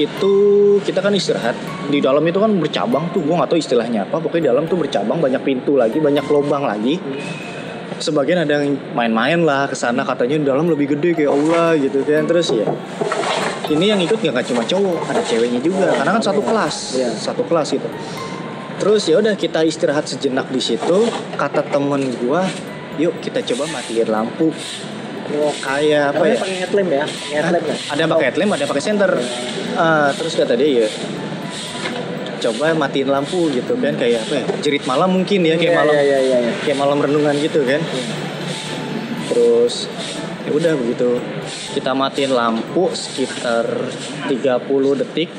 itu 0.00 0.34
kita 0.80 1.04
kan 1.04 1.12
istirahat. 1.12 1.52
Di 1.92 2.00
dalam 2.00 2.24
itu 2.24 2.40
kan 2.40 2.48
bercabang 2.56 3.12
tuh 3.12 3.20
gua 3.20 3.44
nggak 3.44 3.52
tahu 3.52 3.60
istilahnya 3.60 4.08
apa. 4.08 4.16
Pokoknya 4.16 4.48
di 4.48 4.50
dalam 4.56 4.64
tuh 4.64 4.80
bercabang 4.80 5.20
banyak 5.20 5.44
pintu 5.44 5.76
lagi 5.76 6.00
banyak 6.00 6.24
lubang 6.24 6.64
lagi. 6.64 6.96
Sebagian 8.00 8.48
ada 8.48 8.64
yang 8.64 8.74
main-main 8.96 9.44
lah 9.44 9.68
ke 9.68 9.76
sana 9.76 10.02
katanya 10.08 10.40
di 10.40 10.46
dalam 10.48 10.66
lebih 10.66 10.96
gede 10.96 11.20
kayak 11.20 11.30
aula 11.30 11.76
gitu 11.76 12.00
kan. 12.00 12.24
Terus 12.24 12.56
ya 12.56 12.66
ini 13.68 13.84
yang 13.92 14.00
ikut 14.00 14.18
nggak 14.24 14.48
cuma 14.48 14.64
cowok 14.64 15.12
ada 15.12 15.20
ceweknya 15.20 15.60
juga. 15.60 15.92
Karena 15.92 16.16
kan 16.16 16.22
satu 16.24 16.40
kelas 16.40 16.76
Iya. 16.96 17.10
satu 17.12 17.44
kelas 17.44 17.76
gitu. 17.76 17.88
Terus 18.80 19.04
ya 19.04 19.20
udah 19.20 19.36
kita 19.36 19.62
istirahat 19.62 20.08
sejenak 20.08 20.48
di 20.48 20.64
situ. 20.64 21.06
Kata 21.36 21.60
temen 21.60 22.08
gua 22.24 22.48
yuk 22.96 23.20
kita 23.20 23.44
coba 23.52 23.68
matiin 23.68 24.08
lampu 24.08 24.48
Oh, 25.24 25.52
kayak 25.56 26.12
apa 26.12 26.22
ya 26.22 26.36
pakai 26.36 26.56
headlamp 26.60 26.90
ya? 26.90 27.04
Pakai 27.04 27.34
headlamp 27.34 27.64
ya? 27.64 27.76
ada 27.88 28.02
pakai 28.06 28.24
headlamp 28.28 28.50
ada 28.54 28.64
pakai 28.68 28.82
senter 28.82 29.12
Ah, 29.74 30.08
terus 30.12 30.32
kata 30.34 30.54
dia 30.54 30.84
ya 30.84 30.88
coba 32.38 32.76
matiin 32.76 33.08
lampu 33.08 33.48
gitu 33.50 33.72
kan 33.74 33.96
kayak 33.96 34.20
apa 34.20 34.34
ya 34.36 34.44
jerit 34.60 34.84
malam 34.84 35.08
mungkin 35.10 35.40
ya 35.42 35.56
kayak 35.56 35.64
Iya, 35.66 35.80
malam 35.80 35.94
Iya, 35.94 36.02
iya, 36.04 36.18
iya. 36.20 36.38
iya. 36.44 36.52
kayak 36.60 36.76
malam 36.76 36.98
renungan 37.00 37.34
gitu 37.40 37.64
kan 37.64 37.80
terus 39.26 39.88
ya 40.44 40.52
udah 40.52 40.72
begitu 40.76 41.16
kita 41.72 41.96
matiin 41.96 42.30
lampu 42.30 42.92
sekitar 42.92 43.64
30 44.28 45.00
detik 45.00 45.32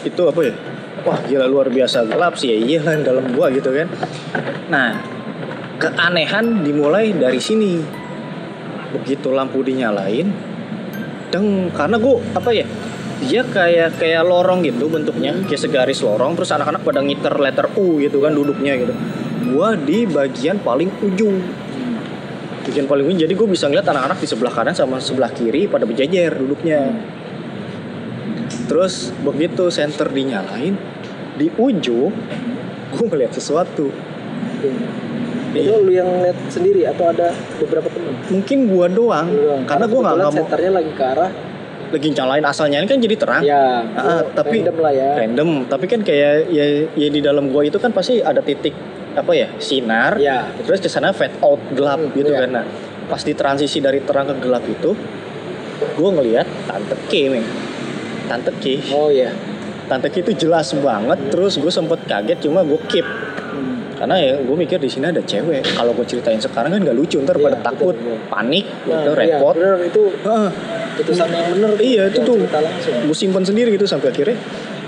itu 0.00 0.22
apa 0.22 0.40
ya 0.40 0.54
wah 1.02 1.18
gila 1.20 1.46
luar 1.46 1.68
biasa 1.68 2.06
gelap 2.06 2.38
sih 2.38 2.54
ya 2.54 2.56
iyalah 2.56 2.94
dalam 3.02 3.26
gua 3.34 3.50
gitu 3.50 3.74
kan 3.74 3.90
nah 4.70 5.02
keanehan 5.80 6.60
dimulai 6.60 7.16
dari 7.16 7.40
sini. 7.40 7.80
Begitu 8.92 9.32
lampu 9.32 9.64
dinyalain 9.64 10.28
deng 11.30 11.70
karena 11.70 11.94
gua 11.94 12.18
apa 12.34 12.50
ya 12.50 12.66
dia 13.22 13.46
kayak 13.46 14.02
kayak 14.02 14.26
lorong 14.26 14.66
gitu 14.66 14.90
bentuknya 14.90 15.30
kayak 15.46 15.62
segaris 15.62 16.02
lorong 16.02 16.34
terus 16.34 16.50
anak-anak 16.50 16.82
pada 16.82 16.98
ngiter 16.98 17.38
letter 17.38 17.70
U 17.78 18.02
gitu 18.02 18.20
kan 18.20 18.34
duduknya 18.34 18.76
gitu. 18.76 18.94
Gua 19.54 19.78
di 19.78 20.04
bagian 20.04 20.60
paling 20.60 20.90
ujung. 21.06 21.38
Bagian 22.66 22.86
paling 22.86 23.06
ujung 23.08 23.18
jadi 23.24 23.32
gue 23.34 23.48
bisa 23.50 23.66
ngeliat 23.66 23.88
anak-anak 23.88 24.22
di 24.22 24.28
sebelah 24.30 24.52
kanan 24.54 24.76
sama 24.76 25.02
sebelah 25.02 25.32
kiri 25.32 25.66
pada 25.66 25.88
berjejer 25.88 26.34
duduknya. 26.38 26.92
Terus 28.68 29.10
begitu 29.26 29.70
center 29.74 30.06
dinyalain 30.06 30.78
di 31.34 31.50
ujung 31.56 32.12
gue 32.90 33.06
ngeliat 33.06 33.32
sesuatu 33.34 33.90
Itu 35.50 35.82
lu 35.82 35.90
yang 35.90 36.06
lihat 36.20 36.38
sendiri 36.46 36.86
atau 36.86 37.10
ada 37.10 37.30
beberapa 37.58 37.88
teman? 37.88 38.14
mungkin 38.30 38.58
gua 38.66 38.86
doang 38.86 39.26
doang. 39.28 39.62
karena 39.64 39.84
nggak 39.84 39.90
kebetulan 39.90 40.14
nggak 40.14 40.30
mau 40.30 40.38
senternya 40.38 40.70
lagi 40.72 40.92
ke 40.92 41.04
arah 41.04 41.30
lagi 41.90 42.08
nyalain 42.08 42.44
asalnya 42.44 42.76
ini 42.78 42.86
kan 42.86 42.98
jadi 43.00 43.16
terang 43.16 43.42
ya, 43.42 43.82
Ah, 43.92 44.22
tapi- 44.30 44.62
random 44.62 44.78
lah 44.78 44.92
ya. 44.94 45.10
random 45.16 45.48
tapi 45.66 45.84
kan 45.84 46.00
kayak 46.00 46.46
ya, 46.48 46.64
ya 46.88 47.08
di 47.08 47.18
dalam 47.18 47.50
gua 47.50 47.62
itu 47.62 47.76
kan 47.76 47.90
pasti 47.90 48.22
ada 48.22 48.38
titik 48.38 48.70
apa 49.10 49.32
ya 49.32 49.50
sinar 49.58 50.14
Ya. 50.16 50.46
terus 50.62 50.78
ke 50.78 50.86
sana 50.86 51.10
fade 51.10 51.34
out 51.40 51.58
gelap 51.72 51.98
Hmm, 51.98 52.14
gitu 52.14 52.30
iya. 52.30 52.46
kan 52.46 52.50
nah 52.52 52.64
pas 53.04 53.18
di 53.18 53.34
transisi 53.34 53.78
dari 53.78 53.98
terang 54.00 54.30
ke 54.30 54.38
gelap 54.38 54.62
itu 54.64 54.94
gua 55.96 56.10
ngelihat 56.12 56.46
tante 56.64 56.94
K 57.06 57.12
men 57.28 57.42
tante 58.24 58.54
K 58.54 58.94
Oh 58.94 59.10
iya. 59.10 59.34
tante 59.86 60.06
K 60.06 60.22
itu 60.22 60.32
jelas 60.38 60.70
banget 60.76 61.18
terus 61.26 61.58
gue 61.58 61.66
sempet 61.68 62.06
kaget 62.06 62.38
cuma 62.40 62.62
gue 62.62 62.78
keep 62.86 63.02
Hmm. 63.02 63.29
Karena 64.00 64.16
ya 64.16 64.32
gue 64.40 64.56
mikir 64.56 64.80
di 64.80 64.88
sini 64.88 65.06
ada 65.06 65.20
cewek 65.20 65.60
kalau 65.76 65.92
gue 65.92 66.02
ceritain 66.02 66.40
sekarang 66.40 66.72
kan 66.72 66.80
nggak 66.80 66.96
lucu 66.96 67.20
ntar 67.20 67.36
Iya, 67.36 67.44
pada 67.44 67.52
betul, 67.54 67.68
takut 67.68 67.94
betul. 67.94 68.16
panik 68.26 68.64
Nah, 68.64 68.80
gitu 68.96 69.10
iya, 69.12 69.18
repot 69.20 69.54
bener, 69.54 69.74
itu 69.84 70.02
Heeh. 70.18 70.50
putusan 70.96 71.28
yang 71.28 71.46
bener 71.52 71.70
Iya, 71.76 72.02
itu 72.08 72.18
tuh. 72.22 72.36
gue 72.40 73.12
simpen 73.14 73.44
sendiri 73.44 73.68
gitu 73.70 73.84
sampai 73.84 74.08
akhirnya 74.08 74.40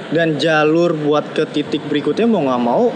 dan 0.09 0.37
jalur 0.37 0.93
buat 0.95 1.29
ke 1.31 1.45
titik 1.47 1.85
berikutnya 1.85 2.25
mau 2.25 2.41
nggak 2.43 2.63
mau 2.63 2.89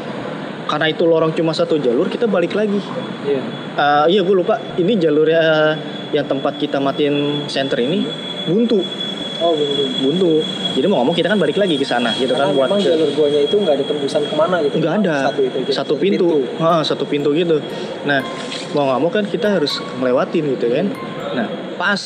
karena 0.66 0.88
itu 0.88 1.04
lorong 1.04 1.30
cuma 1.30 1.52
satu 1.52 1.76
jalur 1.76 2.08
kita 2.08 2.24
balik 2.24 2.52
lagi 2.52 2.80
Iya. 3.22 3.40
Eh, 3.76 4.06
iya 4.10 4.20
gue 4.20 4.34
lupa 4.34 4.56
ini 4.74 4.96
jalurnya 4.96 5.76
yang 6.10 6.24
tempat 6.24 6.56
kita 6.56 6.78
matiin 6.78 7.44
center 7.44 7.76
ini 7.76 8.08
buntu 8.46 8.80
Oh 9.36 9.52
bener. 9.52 9.84
buntu 9.98 10.40
jadi 10.72 10.86
mau 10.86 10.98
ngomong 10.98 11.12
kita 11.12 11.28
kan 11.28 11.36
balik 11.36 11.54
lagi 11.54 11.74
ke 11.74 11.84
sana 11.84 12.08
gitu 12.14 12.30
Karena 12.30 12.48
kan 12.48 12.56
buat 12.56 12.66
memang 12.66 12.80
ke- 12.80 12.88
jalur 12.88 13.08
guanya 13.12 13.40
itu 13.42 13.54
nggak 13.54 13.74
ada 13.74 13.84
tembusan 13.84 14.22
ke 14.22 14.34
mana 14.34 14.56
gitu. 14.60 14.74
nggak 14.76 14.94
ada. 14.98 15.16
Satu 15.26 15.40
itu 15.42 15.56
aja. 15.58 15.72
satu 15.74 15.94
pintu, 15.94 16.28
Ah, 16.56 16.80
satu 16.80 17.04
pintu 17.04 17.28
gitu. 17.32 17.56
Nah 18.02 18.24
mau 18.72 18.84
nggak 18.86 18.98
mau 18.98 19.10
kan 19.10 19.24
kita 19.24 19.48
harus 19.52 19.72
ngelewatin 19.94 20.44
gitu 20.50 20.66
kan. 20.68 20.86
Nah 21.32 21.46
pas 21.76 22.00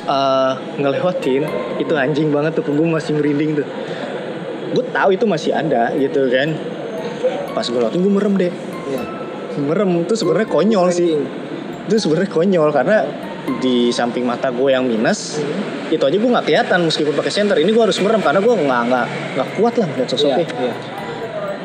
eh, 0.00 0.52
ngelewatin 0.78 1.42
itu 1.78 1.92
anjing 1.94 2.28
banget 2.28 2.52
tuh 2.54 2.64
gue 2.66 2.86
masih 2.86 3.12
merinding 3.14 3.56
tuh. 3.56 3.66
Gue 4.72 4.84
tahu 4.86 5.12
itu 5.12 5.24
masih 5.24 5.52
ada 5.52 5.92
gitu 5.94 6.28
kan. 6.28 6.56
Pas 7.50 7.62
gue 7.62 7.76
lewatin 7.76 8.00
gue 8.00 8.12
merem 8.12 8.34
deh 8.38 8.52
Iya. 8.84 9.00
merem 9.60 10.02
itu 10.02 10.14
sebenarnya 10.14 10.44
konyol 10.46 10.88
sih. 10.88 11.12
Itu 11.84 11.96
sebenarnya 11.98 12.28
konyol 12.28 12.68
karena 12.70 13.04
di 13.60 13.92
samping 13.92 14.24
mata 14.24 14.48
gue 14.48 14.72
yang 14.72 14.84
minus 14.84 15.36
itu 15.88 16.00
aja 16.00 16.16
gue 16.16 16.30
nggak 16.30 16.44
kelihatan 16.44 16.80
meskipun 16.82 17.12
pakai 17.12 17.28
senter 17.30 17.56
ini 17.56 17.70
gue 17.70 17.82
harus 17.82 18.00
merem 18.00 18.18
karena 18.18 18.40
gue 18.40 18.54
nggak 18.54 18.82
nggak 18.88 19.06
nggak 19.36 19.48
kuat 19.54 19.74
lah 19.76 19.88
Iya, 19.90 20.04
sosoknya 20.08 20.46
iya. 20.48 20.72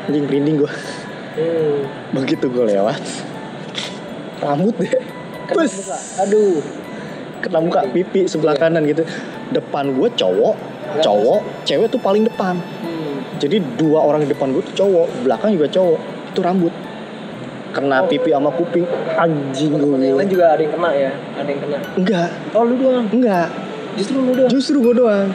anjing 0.06 0.24
merinding 0.24 0.56
gue 0.60 0.72
Hmm. 1.30 1.86
begitu 2.12 2.50
gue 2.50 2.64
lewat 2.68 2.98
rambut 4.40 4.74
deh 4.76 4.92
muka. 5.46 5.64
Aduh. 6.20 6.58
kena 7.40 7.56
muka 7.56 7.80
pipi 7.88 8.26
sebelah 8.26 8.52
Iya. 8.52 8.60
kanan 8.60 8.82
gitu 8.84 9.02
depan 9.48 9.94
gue 9.94 10.08
cowok 10.12 10.54
cowok 11.00 11.40
cewek 11.64 11.88
tuh 11.88 11.96
paling 11.96 12.26
depan 12.26 12.58
Hmm. 12.58 13.24
jadi 13.38 13.56
dua 13.78 14.04
orang 14.04 14.20
di 14.20 14.28
depan 14.28 14.52
gue 14.52 14.60
tuh 14.66 14.84
cowok 14.84 15.24
belakang 15.24 15.56
juga 15.56 15.70
cowok 15.70 15.98
itu 16.28 16.40
rambut 16.42 16.74
kena 17.70 17.96
Oh. 17.98 18.06
pipi 18.06 18.30
sama 18.30 18.50
kuping 18.50 18.84
anjing 19.12 19.72
Temen 19.72 19.96
yang 19.96 20.12
gue 20.12 20.18
lain 20.18 20.28
juga 20.28 20.44
ada 20.50 20.60
yang 20.60 20.72
kena 20.72 20.90
ya, 20.92 21.10
ada 21.34 21.48
yang 21.48 21.60
kena. 21.60 21.78
enggak 21.94 22.28
Oh 22.50 22.62
lu 22.62 22.74
doang, 22.76 23.06
enggak 23.08 23.48
justru 23.92 24.16
lu 24.18 24.32
doang. 24.32 24.50
justru 24.50 24.76
gue 24.80 24.94
doang 24.96 25.28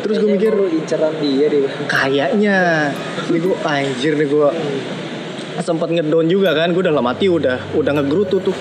terus 0.00 0.16
gue 0.16 0.30
mikir 0.30 0.50
lu 0.50 0.66
inceran 0.68 1.14
dia 1.16 1.46
deh. 1.46 1.62
kayaknya 1.86 2.56
ini 3.24 3.38
gue 3.38 3.54
anjir 3.62 4.12
nih 4.14 4.26
gue 4.26 4.48
sempat 5.58 5.88
ngedon 5.88 6.26
juga 6.26 6.50
kan 6.52 6.70
gue 6.70 6.82
dalam 6.82 7.04
hati 7.04 7.28
udah 7.28 7.70
udah 7.72 7.92
ngegerutu 7.94 8.40
tuh 8.40 8.56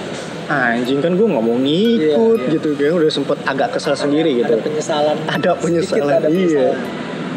anjing 0.46 1.00
kan 1.00 1.12
gue 1.12 1.24
nggak 1.24 1.42
mau 1.42 1.56
ngikut 1.56 2.06
Iya, 2.38 2.46
iya. 2.46 2.54
gitu 2.54 2.68
kan 2.76 2.94
udah 2.94 3.10
sempet 3.10 3.38
agak 3.44 3.74
kesel 3.74 3.96
sendiri 3.96 4.36
gitu 4.36 4.52
Ada 4.52 4.62
penyesalan. 4.62 5.18
ada 5.26 5.52
penyesalan 5.56 6.12
ada 6.12 6.28
iya 6.28 6.70
penyesalan. 6.70 6.78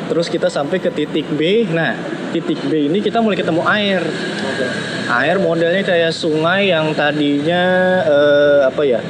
terus 0.05 0.27
kita 0.29 0.49
sampai 0.49 0.77
ke 0.79 0.91
titik 0.91 1.25
B 1.31 1.65
nah 1.67 1.97
titik 2.31 2.61
B 2.63 2.89
ini 2.89 2.99
kita 2.99 3.19
mulai 3.19 3.39
ketemu 3.39 3.63
air. 3.65 4.03
Air 5.05 5.37
modelnya 5.37 5.83
kayak 5.83 6.11
sungai 6.11 6.73
yang 6.73 6.93
tadinya 6.93 7.63
eh, 8.05 8.61
apa 8.65 8.83
ya 8.83 9.01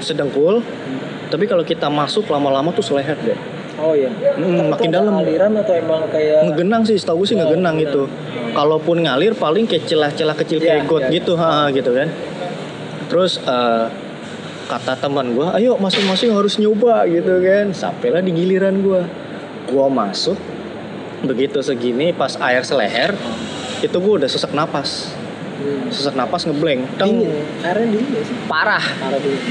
sedengkul 0.00 0.60
tapi 1.26 1.44
kalau 1.44 1.66
kita 1.66 1.90
masuk 1.90 2.30
lama-lama 2.30 2.70
tuh 2.70 2.84
seleher 2.84 3.16
deh 3.20 3.38
Oh 3.76 3.92
iya. 3.92 4.08
Hmm, 4.08 4.72
makin 4.72 4.88
dalam. 4.88 5.20
Aliran 5.20 5.52
atau 5.60 5.76
emang 5.76 6.08
kayak 6.08 6.48
ngegenang 6.48 6.88
sih 6.88 6.96
setahu 6.96 7.28
sih 7.28 7.36
Oh, 7.36 7.44
ngegenang 7.44 7.76
itu 7.76 8.08
kalaupun 8.56 9.04
ngalir 9.04 9.36
paling 9.36 9.68
kayak 9.68 9.84
celah-celah 9.84 10.32
kecil 10.32 10.64
Iya, 10.64 10.80
kayak 10.80 10.82
got 10.88 11.02
iya. 11.04 11.12
gitu 11.20 11.32
ha 11.36 11.68
gitu 11.68 11.92
kan 11.92 12.08
terus 13.12 13.36
eh, 13.36 13.86
kata 14.66 14.96
teman 14.96 15.36
gue 15.36 15.44
ayo 15.60 15.76
masing-masing 15.76 16.32
harus 16.32 16.56
nyoba 16.56 17.04
gitu 17.04 17.36
kan 17.44 17.76
sampailah 17.76 18.24
di 18.24 18.32
giliran 18.32 18.80
gue 18.80 19.04
gue 19.68 19.86
masuk 19.92 20.40
begitu 21.20 21.60
segini 21.60 22.16
pas 22.16 22.32
air 22.40 22.64
seleher 22.64 23.12
itu 23.84 23.92
gue 23.92 24.14
udah 24.16 24.30
sesak 24.32 24.56
napas 24.56 25.12
Hmm. 25.12 25.25
Sesak 25.88 26.14
napas 26.14 26.44
ngeblank 26.44 26.84
dingin. 26.96 27.30
Airnya 27.60 27.86
dingin 27.88 28.06
gak 28.10 28.24
sih? 28.24 28.36
parah 28.46 28.84
Parah 28.96 29.18
dingin. 29.18 29.42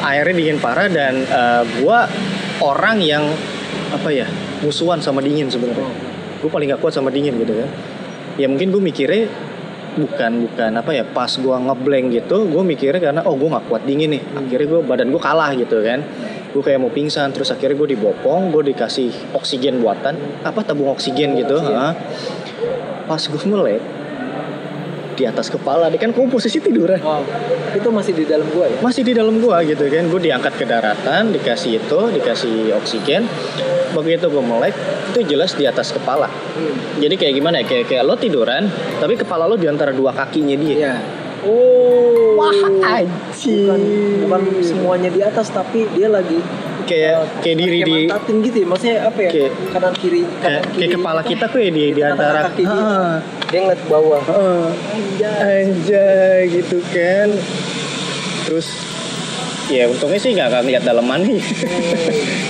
airnya 0.00 0.34
dingin 0.34 0.58
parah 0.58 0.86
dan 0.86 1.14
eh, 1.20 1.62
gue 1.76 1.98
orang 2.60 2.98
yang 2.98 3.24
apa 3.90 4.08
ya 4.08 4.26
musuhan 4.60 4.98
sama 4.98 5.20
dingin 5.20 5.46
sebenarnya 5.46 5.82
Oh. 5.82 5.92
gue 6.40 6.50
paling 6.50 6.68
gak 6.68 6.80
kuat 6.80 6.92
sama 6.92 7.08
dingin 7.08 7.36
gitu 7.36 7.52
kan 7.52 7.68
ya 8.36 8.46
mungkin 8.46 8.70
gue 8.70 8.80
mikirnya 8.80 9.28
bukan 9.90 10.46
bukan 10.46 10.70
apa 10.72 10.90
ya 10.92 11.02
pas 11.04 11.28
gue 11.28 11.50
ngeblank 11.50 12.06
gitu 12.14 12.46
gue 12.46 12.62
mikirnya 12.62 13.02
karena 13.02 13.20
oh 13.26 13.34
gue 13.34 13.50
nggak 13.50 13.66
kuat 13.66 13.82
dingin 13.82 14.14
nih 14.14 14.22
akhirnya 14.32 14.66
gue 14.68 14.80
badan 14.80 15.08
gue 15.10 15.18
kalah 15.18 15.50
gitu 15.52 15.82
kan 15.82 16.00
gue 16.50 16.62
kayak 16.62 16.78
mau 16.78 16.88
pingsan 16.88 17.34
terus 17.34 17.50
akhirnya 17.50 17.74
gue 17.74 17.98
dibopong 17.98 18.48
gue 18.48 18.70
dikasih 18.70 19.10
oksigen 19.34 19.82
buatan 19.82 20.14
apa 20.40 20.62
tabung 20.62 20.88
oksigen 20.88 21.34
gitu 21.34 21.58
Oksigen. 21.58 21.74
ha. 21.74 21.90
pas 23.04 23.18
gue 23.18 23.42
melek 23.44 23.82
di 25.20 25.28
atas 25.28 25.52
kepala. 25.52 25.92
Dia 25.92 26.00
kan 26.00 26.16
gue 26.16 26.24
posisi 26.32 26.56
tiduran 26.64 26.96
Oh, 27.04 27.20
itu 27.76 27.88
masih 27.92 28.12
di 28.16 28.24
dalam 28.24 28.48
gua 28.48 28.64
ya? 28.64 28.76
masih 28.80 29.02
di 29.04 29.12
dalam 29.12 29.36
gua 29.36 29.60
gitu 29.60 29.84
kan. 29.84 30.08
Gue 30.08 30.20
diangkat 30.24 30.52
ke 30.56 30.64
daratan 30.64 31.36
dikasih 31.36 31.76
itu 31.84 32.00
dikasih 32.16 32.72
oksigen. 32.80 33.28
Begitu 33.92 34.32
gue 34.32 34.44
melek 34.44 34.74
itu 35.12 35.36
jelas 35.36 35.52
di 35.52 35.68
atas 35.68 35.92
kepala. 35.92 36.30
Hmm. 36.30 37.02
jadi 37.02 37.14
kayak 37.20 37.34
gimana 37.36 37.56
ya? 37.60 37.64
Kayak 37.68 37.84
kayak 37.92 38.04
lo 38.08 38.16
tiduran 38.16 38.72
tapi 38.96 39.20
kepala 39.20 39.44
lo 39.44 39.60
di 39.60 39.68
antara 39.68 39.92
dua 39.92 40.16
kakinya 40.16 40.56
dia. 40.56 40.74
Iya. 40.74 40.94
Oh. 41.40 42.36
wah 42.36 42.52
Bukan, 42.52 42.84
anjing 42.84 43.80
bukan 44.24 44.42
semuanya 44.60 45.08
di 45.12 45.20
atas 45.24 45.48
tapi 45.52 45.88
dia 45.92 46.08
lagi 46.08 46.40
kayak 46.84 47.14
eh, 47.14 47.26
kayak 47.40 47.56
diri 47.56 47.76
kayak 47.76 47.88
di 47.88 47.94
mantatin 48.06 48.36
gitu 48.40 48.56
ya. 48.56 48.66
Maksudnya 48.68 48.96
apa 49.04 49.18
ya? 49.20 49.30
Kayak- 49.30 49.54
kanan 49.70 49.94
kiri 49.96 50.20
kanan 50.22 50.40
kayak, 50.40 50.62
kiri. 50.68 50.78
kayak 50.80 50.90
kepala 50.96 51.20
kita 51.22 51.44
tuh 51.48 51.60
ya 51.60 51.70
di 51.70 51.84
di 51.92 52.02
antara 52.02 52.38
kaki 52.48 52.62
dia. 52.62 52.84
Dia 53.50 53.58
ngeliat 53.66 53.82
bawah. 53.88 54.20
Heeh. 54.22 54.64
Anjay. 54.94 55.60
anjay 55.66 56.40
gitu 56.48 56.78
kan 56.90 57.28
terus 58.46 58.66
ya 59.70 59.86
untungnya 59.86 60.18
sih 60.18 60.34
nggak 60.34 60.48
akan 60.50 60.64
lihat 60.66 60.82
daleman 60.82 61.22
nih 61.22 61.38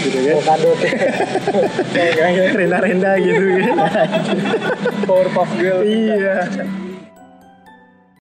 gitu 0.01 0.19
kan 0.41 0.57
kayak 1.93 2.57
renda-renda 2.57 3.21
gitu 3.21 3.45
kan 3.61 3.77
Powerpuff 5.05 5.51
Girl. 5.61 5.85
iya 5.85 6.49